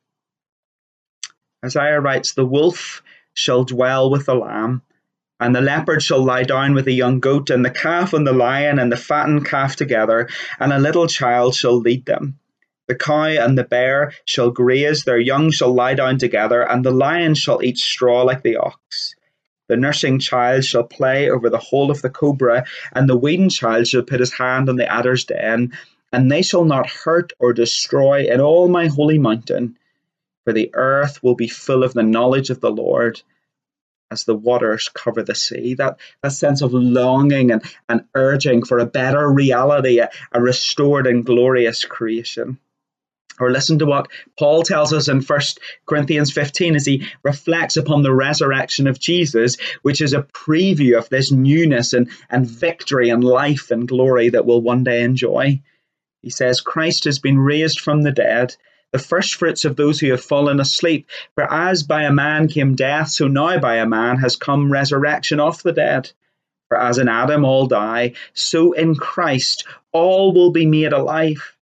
[1.65, 4.81] Isaiah writes, The wolf shall dwell with the lamb,
[5.41, 8.31] and the leopard shall lie down with the young goat, and the calf and the
[8.31, 12.39] lion and the fattened calf together, and a little child shall lead them.
[12.87, 16.91] The cow and the bear shall graze, their young shall lie down together, and the
[16.91, 19.15] lion shall eat straw like the ox.
[19.67, 23.87] The nursing child shall play over the hole of the cobra, and the weaned child
[23.87, 25.73] shall put his hand on the adder's den,
[26.13, 29.79] and they shall not hurt or destroy in all my holy mountain,
[30.43, 33.19] for the earth will be full of the knowledge of the Lord
[34.11, 35.73] as the waters cover the sea.
[35.73, 41.07] That, that sense of longing and, and urging for a better reality, a, a restored
[41.07, 42.59] and glorious creation.
[43.39, 44.07] Or listen to what
[44.39, 45.39] Paul tells us in 1
[45.85, 51.09] Corinthians 15 as he reflects upon the resurrection of Jesus, which is a preview of
[51.09, 55.61] this newness and, and victory and life and glory that we'll one day enjoy.
[56.21, 58.55] He says, Christ has been raised from the dead,
[58.91, 61.09] the firstfruits of those who have fallen asleep.
[61.35, 65.39] For as by a man came death, so now by a man has come resurrection
[65.39, 66.11] of the dead.
[66.69, 71.55] For as in Adam all die, so in Christ all will be made alive,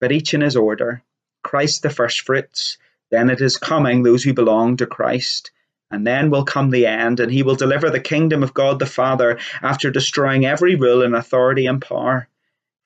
[0.00, 1.02] but each in his order.
[1.46, 2.76] Christ the firstfruits,
[3.12, 5.52] then it is coming those who belong to Christ.
[5.92, 8.86] And then will come the end, and he will deliver the kingdom of God the
[8.86, 12.28] Father after destroying every rule and authority and power.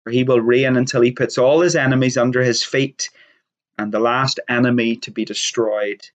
[0.04, 3.08] For he will reign until he puts all his enemies under his feet,
[3.78, 6.06] and the last enemy to be destroyed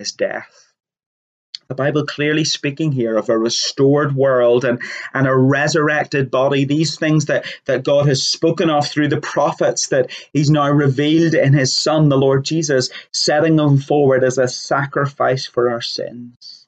[0.00, 0.69] is death
[1.70, 4.82] the Bible clearly speaking here of a restored world and,
[5.14, 9.86] and a resurrected body, these things that, that God has spoken of through the prophets
[9.86, 14.48] that He's now revealed in His Son, the Lord Jesus, setting them forward as a
[14.48, 16.66] sacrifice for our sins.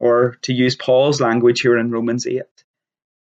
[0.00, 2.42] Or to use Paul's language here in Romans 8.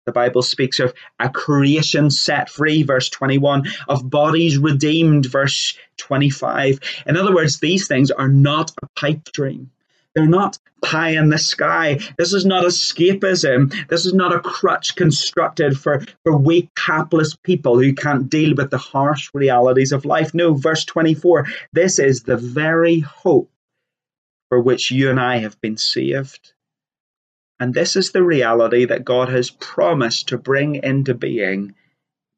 [0.08, 6.80] The Bible speaks of a creation set free, verse 21, of bodies redeemed, verse 25.
[7.06, 9.70] In other words, these things are not a pipe dream.
[10.18, 12.00] They're not pie in the sky.
[12.18, 13.72] This is not escapism.
[13.88, 18.72] This is not a crutch constructed for, for weak, hapless people who can't deal with
[18.72, 20.34] the harsh realities of life.
[20.34, 23.52] No, verse 24 this is the very hope
[24.50, 26.54] for which you and I have been saved.
[27.60, 31.76] And this is the reality that God has promised to bring into being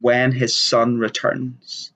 [0.01, 1.93] when his Son returns.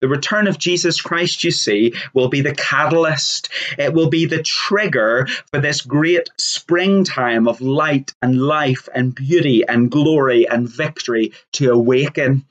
[0.00, 3.50] The return of Jesus Christ, you see, will be the catalyst.
[3.78, 9.62] It will be the trigger for this great springtime of light and life and beauty
[9.66, 12.46] and glory and victory to awaken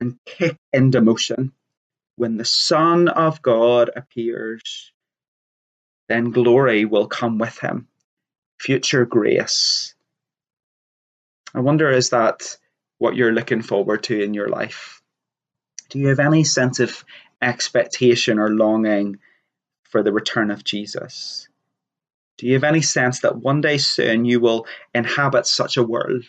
[0.00, 1.52] and kick into motion.
[2.16, 4.92] When the Son of God appears,
[6.08, 7.88] then glory will come with him,
[8.58, 9.94] future grace.
[11.54, 12.56] I wonder, is that
[12.98, 15.02] what you're looking forward to in your life?
[15.94, 17.04] Do you have any sense of
[17.40, 19.20] expectation or longing
[19.84, 21.48] for the return of Jesus?
[22.36, 26.24] Do you have any sense that one day soon you will inhabit such a world,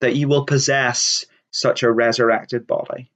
[0.00, 3.08] that you will possess such a resurrected body?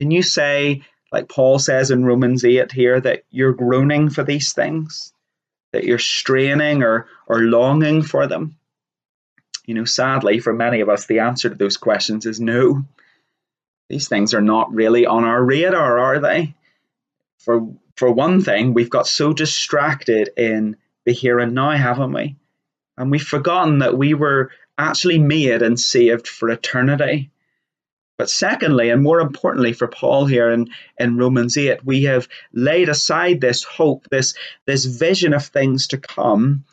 [0.00, 4.52] Can you say, like Paul says in Romans 8 here, that you're groaning for these
[4.52, 5.12] things,
[5.72, 8.56] that you're straining or, or longing for them?
[9.66, 12.84] You know, sadly, for many of us, the answer to those questions is no
[13.88, 16.54] these things are not really on our radar, are they?
[17.38, 17.66] For
[17.96, 22.36] for one thing, we've got so distracted in the here and now, haven't we?
[22.96, 27.30] And we've forgotten that we were actually made and saved for eternity.
[28.16, 30.68] But secondly, and more importantly for Paul here in,
[30.98, 34.34] in Romans 8, we have laid aside this hope, this,
[34.66, 36.64] this vision of things to come,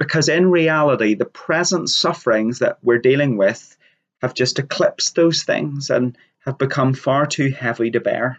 [0.00, 3.76] because in reality, the present sufferings that we're dealing with
[4.22, 8.38] have just eclipsed those things and have become far too heavy to bear.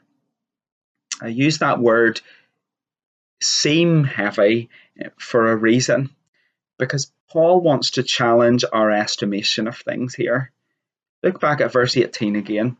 [1.21, 2.21] I use that word
[3.41, 4.69] seem heavy
[5.17, 6.09] for a reason
[6.77, 10.51] because Paul wants to challenge our estimation of things here.
[11.23, 12.77] Look back at verse 18 again.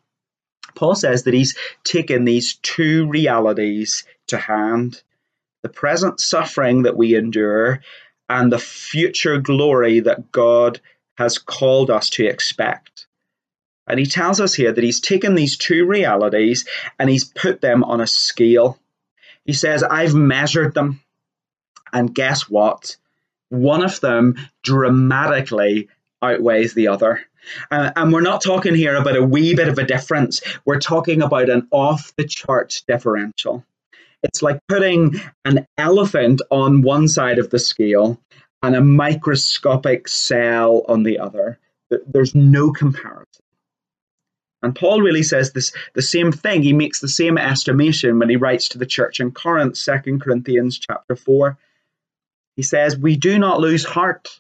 [0.76, 5.01] Paul says that he's taken these two realities to hand
[5.63, 7.82] the present suffering that we endure
[8.30, 10.80] and the future glory that God
[11.17, 12.91] has called us to expect.
[13.92, 16.66] And he tells us here that he's taken these two realities
[16.98, 18.80] and he's put them on a scale.
[19.44, 21.02] He says, I've measured them.
[21.92, 22.96] And guess what?
[23.50, 25.89] One of them dramatically
[26.22, 27.20] outweighs the other.
[27.70, 30.39] Uh, and we're not talking here about a wee bit of a difference.
[30.64, 33.66] We're talking about an off the charts differential.
[34.24, 38.22] It's like putting an elephant on one side of the scale
[38.64, 41.60] and a microscopic cell on the other.
[42.08, 43.41] There's no comparison.
[44.64, 46.62] And Paul really says this the same thing.
[46.62, 50.78] He makes the same estimation when he writes to the church in Corinth, 2 Corinthians
[50.78, 51.57] chapter 4.
[52.55, 54.39] He says, We do not lose heart.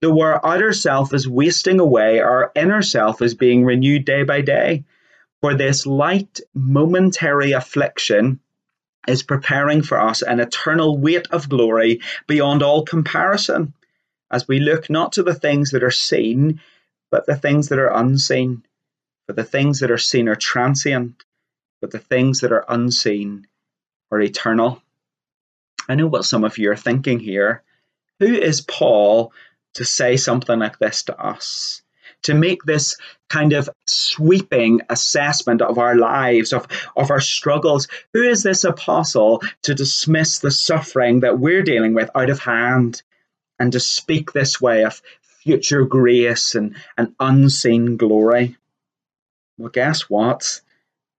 [0.00, 4.40] Though our outer self is wasting away, our inner self is being renewed day by
[4.42, 4.84] day.
[5.40, 8.40] For this light momentary affliction
[9.06, 13.74] is preparing for us an eternal weight of glory beyond all comparison,
[14.30, 16.60] as we look not to the things that are seen,
[17.10, 18.62] but the things that are unseen.
[19.26, 21.24] For the things that are seen are transient,
[21.80, 23.46] but the things that are unseen
[24.10, 24.82] are eternal.
[25.88, 27.62] I know what some of you are thinking here.
[28.20, 29.32] Who is Paul
[29.74, 31.82] to say something like this to us?
[32.24, 32.96] To make this
[33.28, 36.66] kind of sweeping assessment of our lives, of,
[36.96, 37.88] of our struggles.
[38.12, 43.02] Who is this apostle to dismiss the suffering that we're dealing with out of hand
[43.58, 48.56] and to speak this way of future grace and, and unseen glory?
[49.58, 50.60] Well, guess what?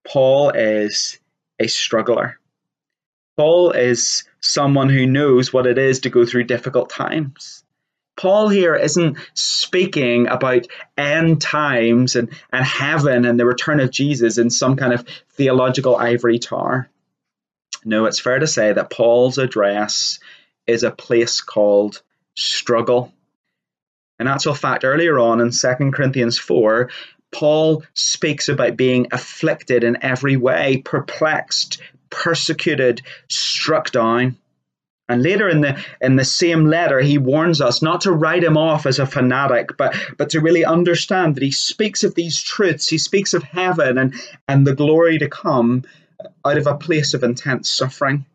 [0.08, 1.20] Paul is
[1.60, 2.40] a struggler.
[3.38, 7.64] Paul is someone who knows what it is to go through difficult times.
[8.18, 10.68] Paul here isn't speaking about
[10.98, 15.98] end times and, and heaven and the return of Jesus in some kind of theological
[15.98, 16.90] ivory tower.
[17.84, 20.20] No, it's fair to say that Paul's address
[20.66, 22.02] is a place called
[22.36, 23.12] struggle.
[24.18, 26.90] In actual fact, earlier on in 2 Corinthians 4,
[27.32, 34.38] Paul speaks about being afflicted in every way, perplexed, persecuted, struck down.
[35.08, 38.58] And later in the in the same letter, he warns us not to write him
[38.58, 42.88] off as a fanatic, but but to really understand that he speaks of these truths.
[42.88, 44.16] He speaks of heaven and
[44.48, 45.84] and the glory to come
[46.44, 48.26] out of a place of intense suffering.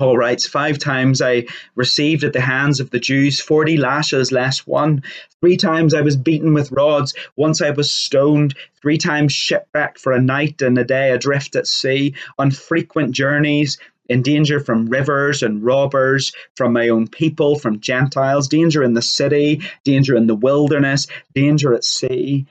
[0.00, 1.44] Paul writes, Five times I
[1.74, 5.02] received at the hands of the Jews 40 lashes less one.
[5.40, 7.12] Three times I was beaten with rods.
[7.36, 8.54] Once I was stoned.
[8.80, 12.14] Three times shipwrecked for a night and a day adrift at sea.
[12.38, 13.76] On frequent journeys,
[14.08, 19.02] in danger from rivers and robbers, from my own people, from Gentiles, danger in the
[19.02, 22.46] city, danger in the wilderness, danger at sea,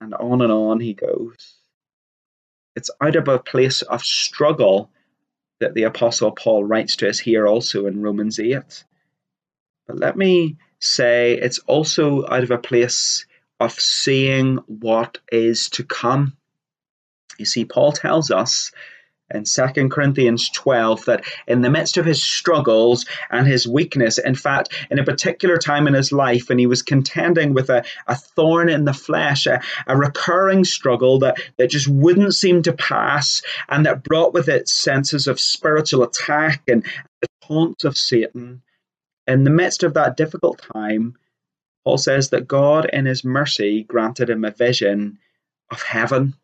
[0.00, 1.54] and on and on he goes.
[2.76, 4.88] It's out of a place of struggle
[5.62, 8.84] that the Apostle Paul writes to us here also in Romans 8.
[9.86, 13.26] But let me say it's also out of a place
[13.60, 16.36] of seeing what is to come.
[17.38, 18.72] You see, Paul tells us
[19.34, 24.34] in 2 Corinthians 12 that in the midst of his struggles and his weakness, in
[24.34, 28.14] fact, in a particular time in his life, when he was contending with a, a
[28.14, 33.42] thorn in the flesh, a, a recurring struggle that, that just wouldn't seem to pass
[33.68, 36.84] and that brought with it senses of spiritual attack and
[37.20, 38.62] the taunts of Satan.
[39.26, 41.16] In the midst of that difficult time,
[41.84, 45.18] Paul says that God, in his mercy, granted him a vision
[45.70, 46.34] of heaven,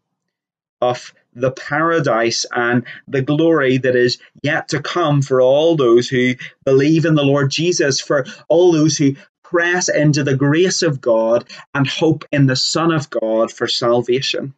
[0.81, 6.35] of the paradise and the glory that is yet to come for all those who
[6.65, 11.49] believe in the Lord Jesus, for all those who press into the grace of God
[11.75, 14.55] and hope in the Son of God for salvation.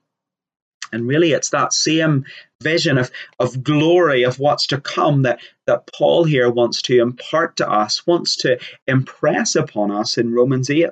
[0.92, 2.24] And really, it's that same
[2.60, 7.56] vision of, of glory of what's to come that, that Paul here wants to impart
[7.58, 8.58] to us, wants to
[8.88, 10.90] impress upon us in Romans 8.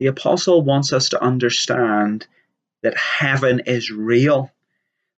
[0.00, 2.26] The apostle wants us to understand
[2.82, 4.50] that heaven is real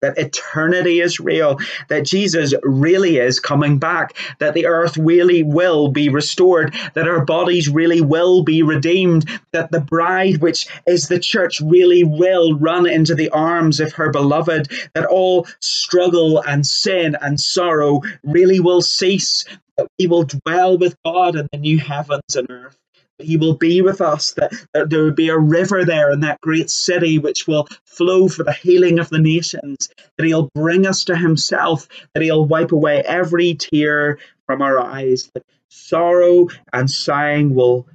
[0.02, 5.88] that eternity is real, that Jesus really is coming back, that the earth really will
[5.88, 11.18] be restored, that our bodies really will be redeemed, that the bride, which is the
[11.18, 17.16] church, really will run into the arms of her beloved, that all struggle and sin
[17.20, 19.44] and sorrow really will cease,
[19.78, 22.78] that we will dwell with God in the new heavens and earth
[23.18, 26.40] he will be with us, that, that there will be a river there in that
[26.40, 31.04] great city which will flow for the healing of the nations, that he'll bring us
[31.04, 37.54] to himself, that he'll wipe away every tear from our eyes, that sorrow and sighing
[37.54, 37.86] will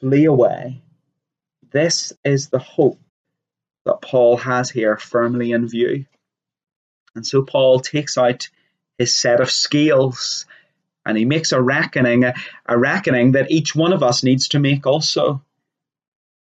[0.00, 0.80] flee away.
[1.70, 2.98] This is the hope
[3.84, 6.04] that Paul has here firmly in view.
[7.14, 8.48] And so Paul takes out
[8.96, 10.46] his set of scales
[11.08, 12.34] and he makes a reckoning, a,
[12.66, 15.42] a reckoning that each one of us needs to make also.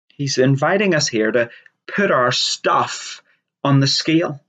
[0.08, 1.50] He's inviting us here to
[1.86, 3.22] put our stuff
[3.62, 4.40] on the scale,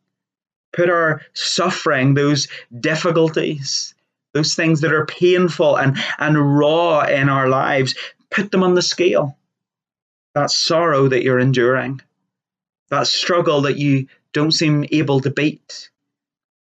[0.71, 2.47] put our suffering, those
[2.79, 3.93] difficulties,
[4.33, 7.95] those things that are painful and, and raw in our lives,
[8.31, 9.37] put them on the scale.
[10.35, 12.01] that sorrow that you're enduring,
[12.89, 15.89] that struggle that you don't seem able to beat.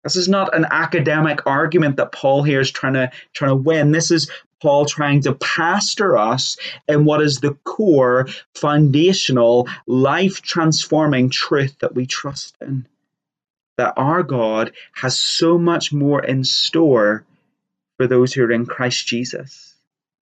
[0.04, 3.91] This is not an academic argument that Paul here is trying to trying to win.
[3.91, 4.30] This is
[4.62, 11.95] Paul trying to pastor us in what is the core, foundational, life transforming truth that
[11.95, 12.88] we trust in.
[13.78, 17.26] That our God has so much more in store
[17.97, 19.74] for those who are in Christ Jesus.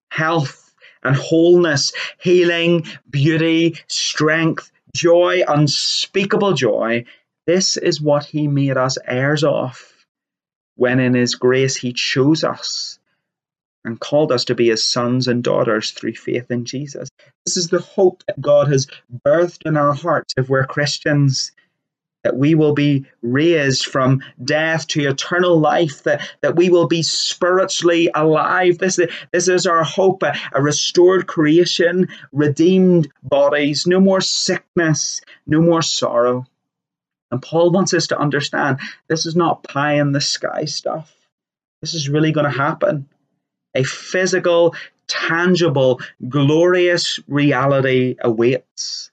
[0.09, 0.73] Health
[1.03, 7.05] and wholeness, healing, beauty, strength, joy, unspeakable joy.
[7.47, 10.05] This is what he made us heirs of
[10.75, 12.99] when in his grace he chose us
[13.83, 17.09] and called us to be his sons and daughters through faith in Jesus.
[17.45, 18.87] This is the hope that God has
[19.25, 21.51] birthed in our hearts if we're Christians
[22.23, 27.01] that we will be raised from death to eternal life, that, that we will be
[27.01, 28.77] spiritually alive.
[28.77, 28.99] This,
[29.31, 35.81] this is our hope a, a restored creation, redeemed bodies, no more sickness, no more
[35.81, 36.45] sorrow.
[37.31, 41.13] And Paul wants us to understand this is not pie in the sky stuff.
[41.81, 43.07] This is really going to happen.
[43.73, 44.75] A physical,
[45.07, 49.11] tangible, glorious reality awaits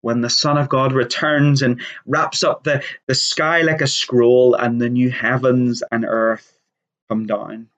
[0.00, 4.54] when the Son of God returns and wraps up the, the sky like a scroll
[4.54, 6.58] and the new heavens and earth
[7.08, 7.68] come down.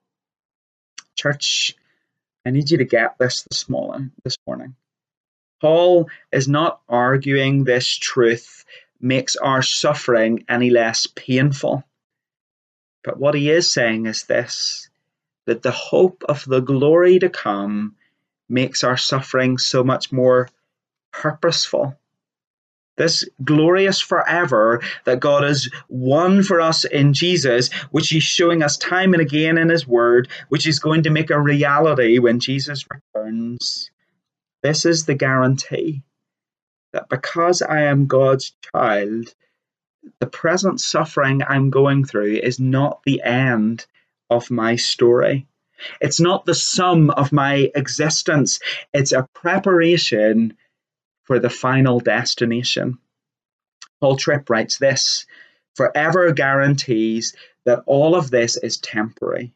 [1.16, 1.76] Church,
[2.47, 4.12] I need you to get this this morning.
[4.24, 4.74] This morning.
[5.61, 8.64] Paul is not arguing this truth
[9.05, 11.85] makes our suffering any less painful.
[13.05, 14.89] But what he is saying is this
[15.47, 17.97] that the hope of the glory to come
[18.49, 20.49] makes our suffering so much more
[21.13, 21.99] purposeful
[22.97, 28.77] this glorious forever that God has won for us in Jesus, which He's showing us
[28.77, 32.85] time and again in His Word, which is going to make a reality when Jesus
[32.89, 33.91] returns.
[34.63, 36.03] This is the guarantee
[36.95, 39.34] that because I am God's child,
[40.20, 43.84] the present suffering I'm going through is not the end
[44.30, 45.47] of my story.
[46.01, 48.61] It's not the sum of my existence.
[48.92, 50.57] It's a preparation
[51.24, 52.99] for the final destination.
[54.01, 55.26] Paul Tripp writes this
[55.74, 57.34] forever guarantees
[57.64, 59.53] that all of this is temporary.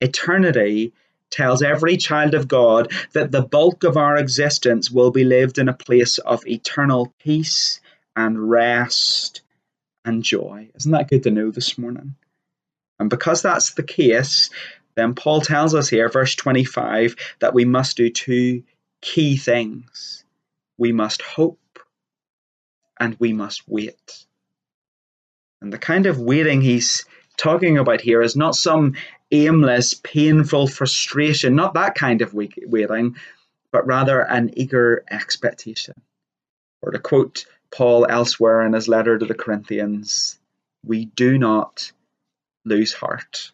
[0.00, 0.92] Eternity
[1.30, 5.68] tells every child of God that the bulk of our existence will be lived in
[5.68, 7.80] a place of eternal peace
[8.16, 9.42] and rest
[10.04, 10.68] and joy.
[10.74, 12.14] Isn't that good to know this morning?
[12.98, 14.50] And because that's the case,
[14.94, 18.62] then Paul tells us here, verse 25, that we must do two
[19.00, 20.24] key things
[20.78, 21.58] we must hope
[22.98, 24.24] and we must wait.
[25.60, 27.04] And the kind of waiting he's
[27.36, 28.94] talking about here is not some
[29.30, 33.16] aimless, painful frustration, not that kind of waiting,
[33.72, 35.94] but rather an eager expectation.
[36.82, 40.38] Or to quote Paul elsewhere in his letter to the Corinthians,
[40.84, 41.90] we do not
[42.64, 43.52] lose heart.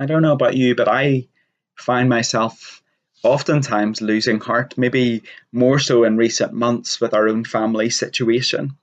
[0.00, 1.28] I don't know about you, but I
[1.76, 2.82] find myself
[3.22, 5.22] oftentimes losing heart, maybe
[5.52, 8.76] more so in recent months with our own family situation.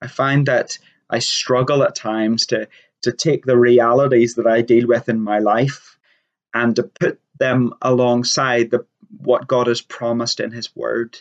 [0.00, 0.78] I find that
[1.10, 2.68] I struggle at times to,
[3.02, 5.98] to take the realities that I deal with in my life
[6.54, 8.86] and to put them alongside the,
[9.18, 11.18] what God has promised in His Word,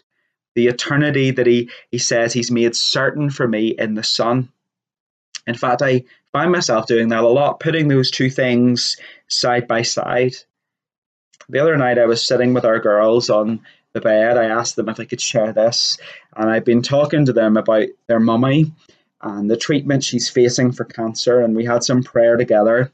[0.56, 4.50] the eternity that He, he says He's made certain for me in the Son.
[5.48, 9.82] In fact, I find myself doing that a lot, putting those two things side by
[9.82, 10.36] side
[11.50, 13.62] the other night I was sitting with our girls on
[13.94, 14.38] the bed.
[14.38, 15.98] I asked them if I could share this,
[16.36, 18.72] and I've been talking to them about their mummy
[19.22, 22.92] and the treatment she's facing for cancer, and we had some prayer together.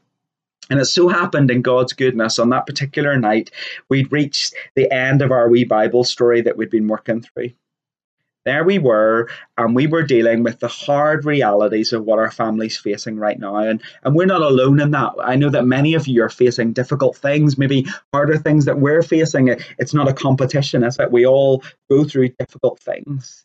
[0.68, 3.50] And it so happened in God's goodness on that particular night,
[3.88, 7.50] we'd reached the end of our wee Bible story that we'd been working through
[8.46, 12.78] there we were, and we were dealing with the hard realities of what our family's
[12.78, 13.56] facing right now.
[13.56, 15.12] And, and we're not alone in that.
[15.20, 19.02] I know that many of you are facing difficult things, maybe harder things that we're
[19.02, 19.48] facing.
[19.78, 23.44] It's not a competition, it's that we all go through difficult things.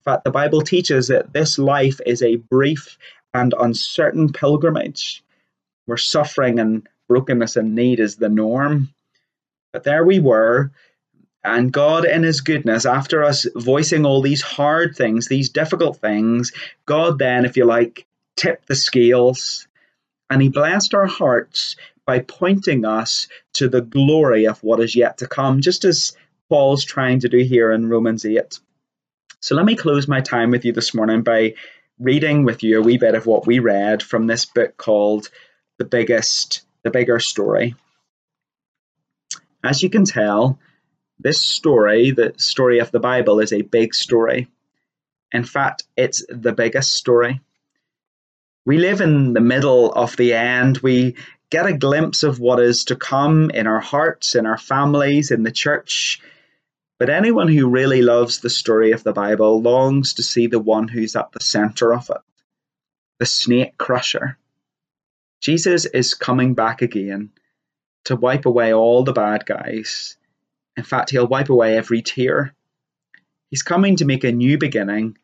[0.00, 2.96] In fact, the Bible teaches that this life is a brief
[3.34, 5.22] and uncertain pilgrimage
[5.86, 8.88] where suffering and brokenness and need is the norm.
[9.72, 10.70] But there we were,
[11.44, 16.52] and God, in His goodness, after us voicing all these hard things, these difficult things,
[16.86, 19.66] God then, if you like, tipped the scales
[20.30, 21.76] and He blessed our hearts
[22.06, 26.16] by pointing us to the glory of what is yet to come, just as
[26.48, 28.58] Paul's trying to do here in Romans 8.
[29.40, 31.54] So let me close my time with you this morning by
[32.00, 35.28] reading with you a wee bit of what we read from this book called
[35.78, 37.76] The Biggest, The Bigger Story.
[39.62, 40.58] As you can tell,
[41.20, 44.48] This story, the story of the Bible, is a big story.
[45.32, 47.40] In fact, it's the biggest story.
[48.64, 50.78] We live in the middle of the end.
[50.78, 51.16] We
[51.50, 55.42] get a glimpse of what is to come in our hearts, in our families, in
[55.42, 56.20] the church.
[56.98, 60.88] But anyone who really loves the story of the Bible longs to see the one
[60.88, 62.22] who's at the center of it
[63.18, 64.38] the snake crusher.
[65.40, 67.30] Jesus is coming back again
[68.04, 70.16] to wipe away all the bad guys.
[70.76, 72.54] In fact, he'll wipe away every tear.
[73.50, 75.18] He's coming to make a new beginning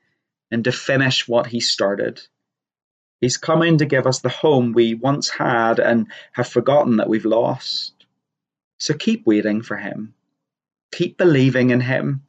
[0.50, 2.20] and to finish what he started.
[3.20, 7.24] He's coming to give us the home we once had and have forgotten that we've
[7.24, 7.94] lost.
[8.78, 10.14] So keep waiting for him.
[10.92, 12.22] Keep believing in him.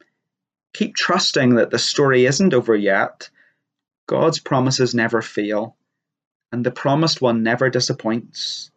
[0.74, 3.30] Keep trusting that the story isn't over yet.
[4.06, 5.76] God's promises never fail,
[6.52, 8.70] and the promised one never disappoints.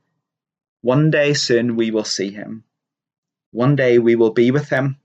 [0.82, 2.64] One day soon we will see him.
[3.52, 4.98] One day we will be with him.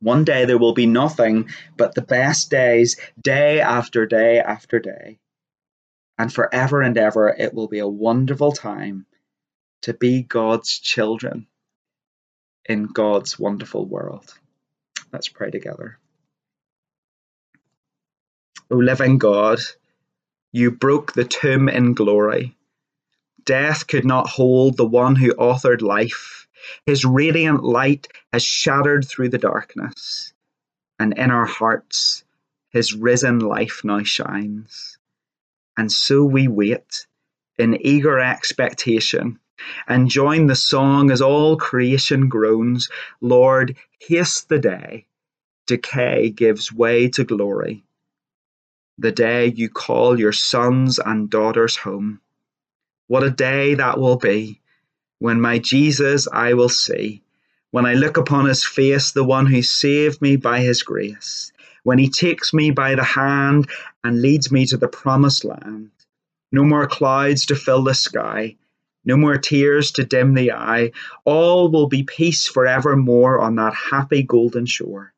[0.00, 5.18] One day there will be nothing but the best days, day after day after day.
[6.18, 9.06] And forever and ever, it will be a wonderful time
[9.82, 11.48] to be God's children
[12.66, 14.32] in God's wonderful world.
[15.12, 15.98] Let's pray together.
[18.70, 19.60] O living God,
[20.52, 22.56] you broke the tomb in glory.
[23.44, 26.46] Death could not hold the one who authored life.
[26.86, 30.32] His radiant light has shattered through the darkness,
[30.98, 32.24] and in our hearts,
[32.70, 34.98] his risen life now shines.
[35.76, 37.06] And so we wait
[37.58, 39.38] in eager expectation
[39.86, 42.88] and join the song as all creation groans.
[43.20, 45.06] Lord, haste the day.
[45.66, 47.84] Decay gives way to glory,
[48.98, 52.20] the day you call your sons and daughters home.
[53.06, 54.60] What a day that will be.
[55.20, 57.22] When my Jesus I will see,
[57.70, 61.50] when I look upon his face, the one who saved me by his grace,
[61.82, 63.70] when he takes me by the hand
[64.02, 65.90] and leads me to the promised land.
[66.52, 68.56] No more clouds to fill the sky,
[69.04, 70.92] no more tears to dim the eye.
[71.24, 75.12] All will be peace forevermore on that happy golden shore.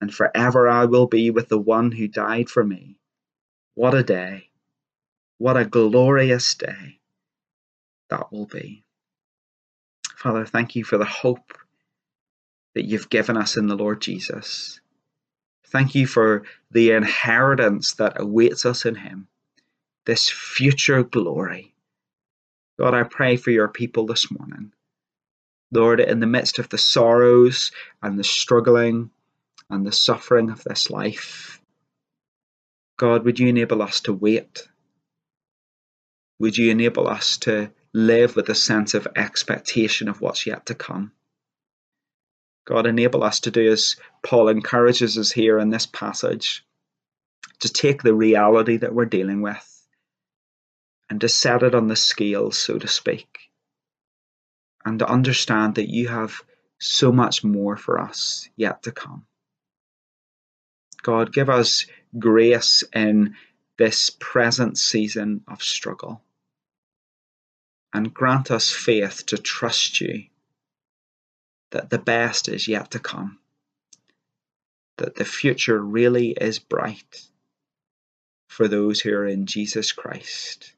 [0.00, 2.96] And forever I will be with the one who died for me.
[3.74, 4.50] What a day!
[5.38, 6.98] What a glorious day
[8.08, 8.84] that will be.
[10.16, 11.52] Father, thank you for the hope
[12.74, 14.80] that you've given us in the Lord Jesus.
[15.66, 19.28] Thank you for the inheritance that awaits us in Him,
[20.04, 21.74] this future glory.
[22.78, 24.72] God, I pray for your people this morning.
[25.72, 27.72] Lord, in the midst of the sorrows
[28.02, 29.10] and the struggling
[29.70, 31.60] and the suffering of this life,
[32.98, 34.68] God, would you enable us to wait?
[36.38, 40.74] Would you enable us to live with a sense of expectation of what's yet to
[40.74, 41.12] come?
[42.66, 46.64] God, enable us to do as Paul encourages us here in this passage
[47.60, 49.75] to take the reality that we're dealing with
[51.08, 53.50] and to set it on the scale, so to speak,
[54.84, 56.42] and to understand that you have
[56.78, 59.26] so much more for us yet to come.
[61.02, 61.86] God, give us
[62.18, 63.36] grace in
[63.78, 66.22] this present season of struggle
[67.92, 70.24] and grant us faith to trust you
[71.70, 73.38] that the best is yet to come,
[74.98, 77.28] that the future really is bright
[78.48, 80.72] for those who are in Jesus Christ.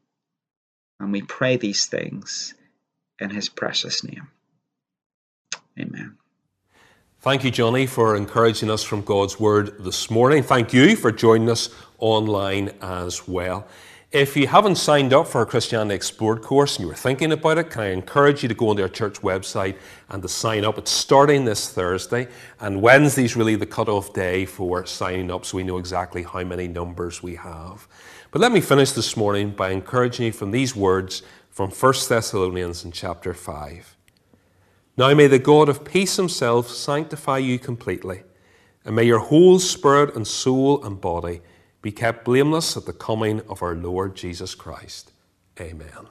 [1.01, 2.55] And we pray these things
[3.21, 4.29] in his precious name.
[5.79, 6.17] Amen.
[7.21, 10.43] Thank you, Jonny, for encouraging us from God's Word this morning.
[10.43, 13.67] Thank you for joining us online as well.
[14.11, 17.59] If you haven't signed up for our Christianity Explored course and you were thinking about
[17.59, 19.77] it, can I encourage you to go onto our church website
[20.09, 20.79] and to sign up?
[20.79, 22.29] It's starting this Thursday,
[22.59, 26.69] and Wednesday's really the cut-off day for signing up, so we know exactly how many
[26.69, 27.87] numbers we have.
[28.31, 32.85] But let me finish this morning by encouraging you from these words from 1 Thessalonians
[32.85, 33.97] in chapter 5.
[34.99, 38.25] Now may the God of peace himself sanctify you completely,
[38.85, 41.41] and may your whole spirit and soul and body
[41.81, 45.13] be kept blameless at the coming of our Lord Jesus Christ.
[45.59, 46.09] Amen.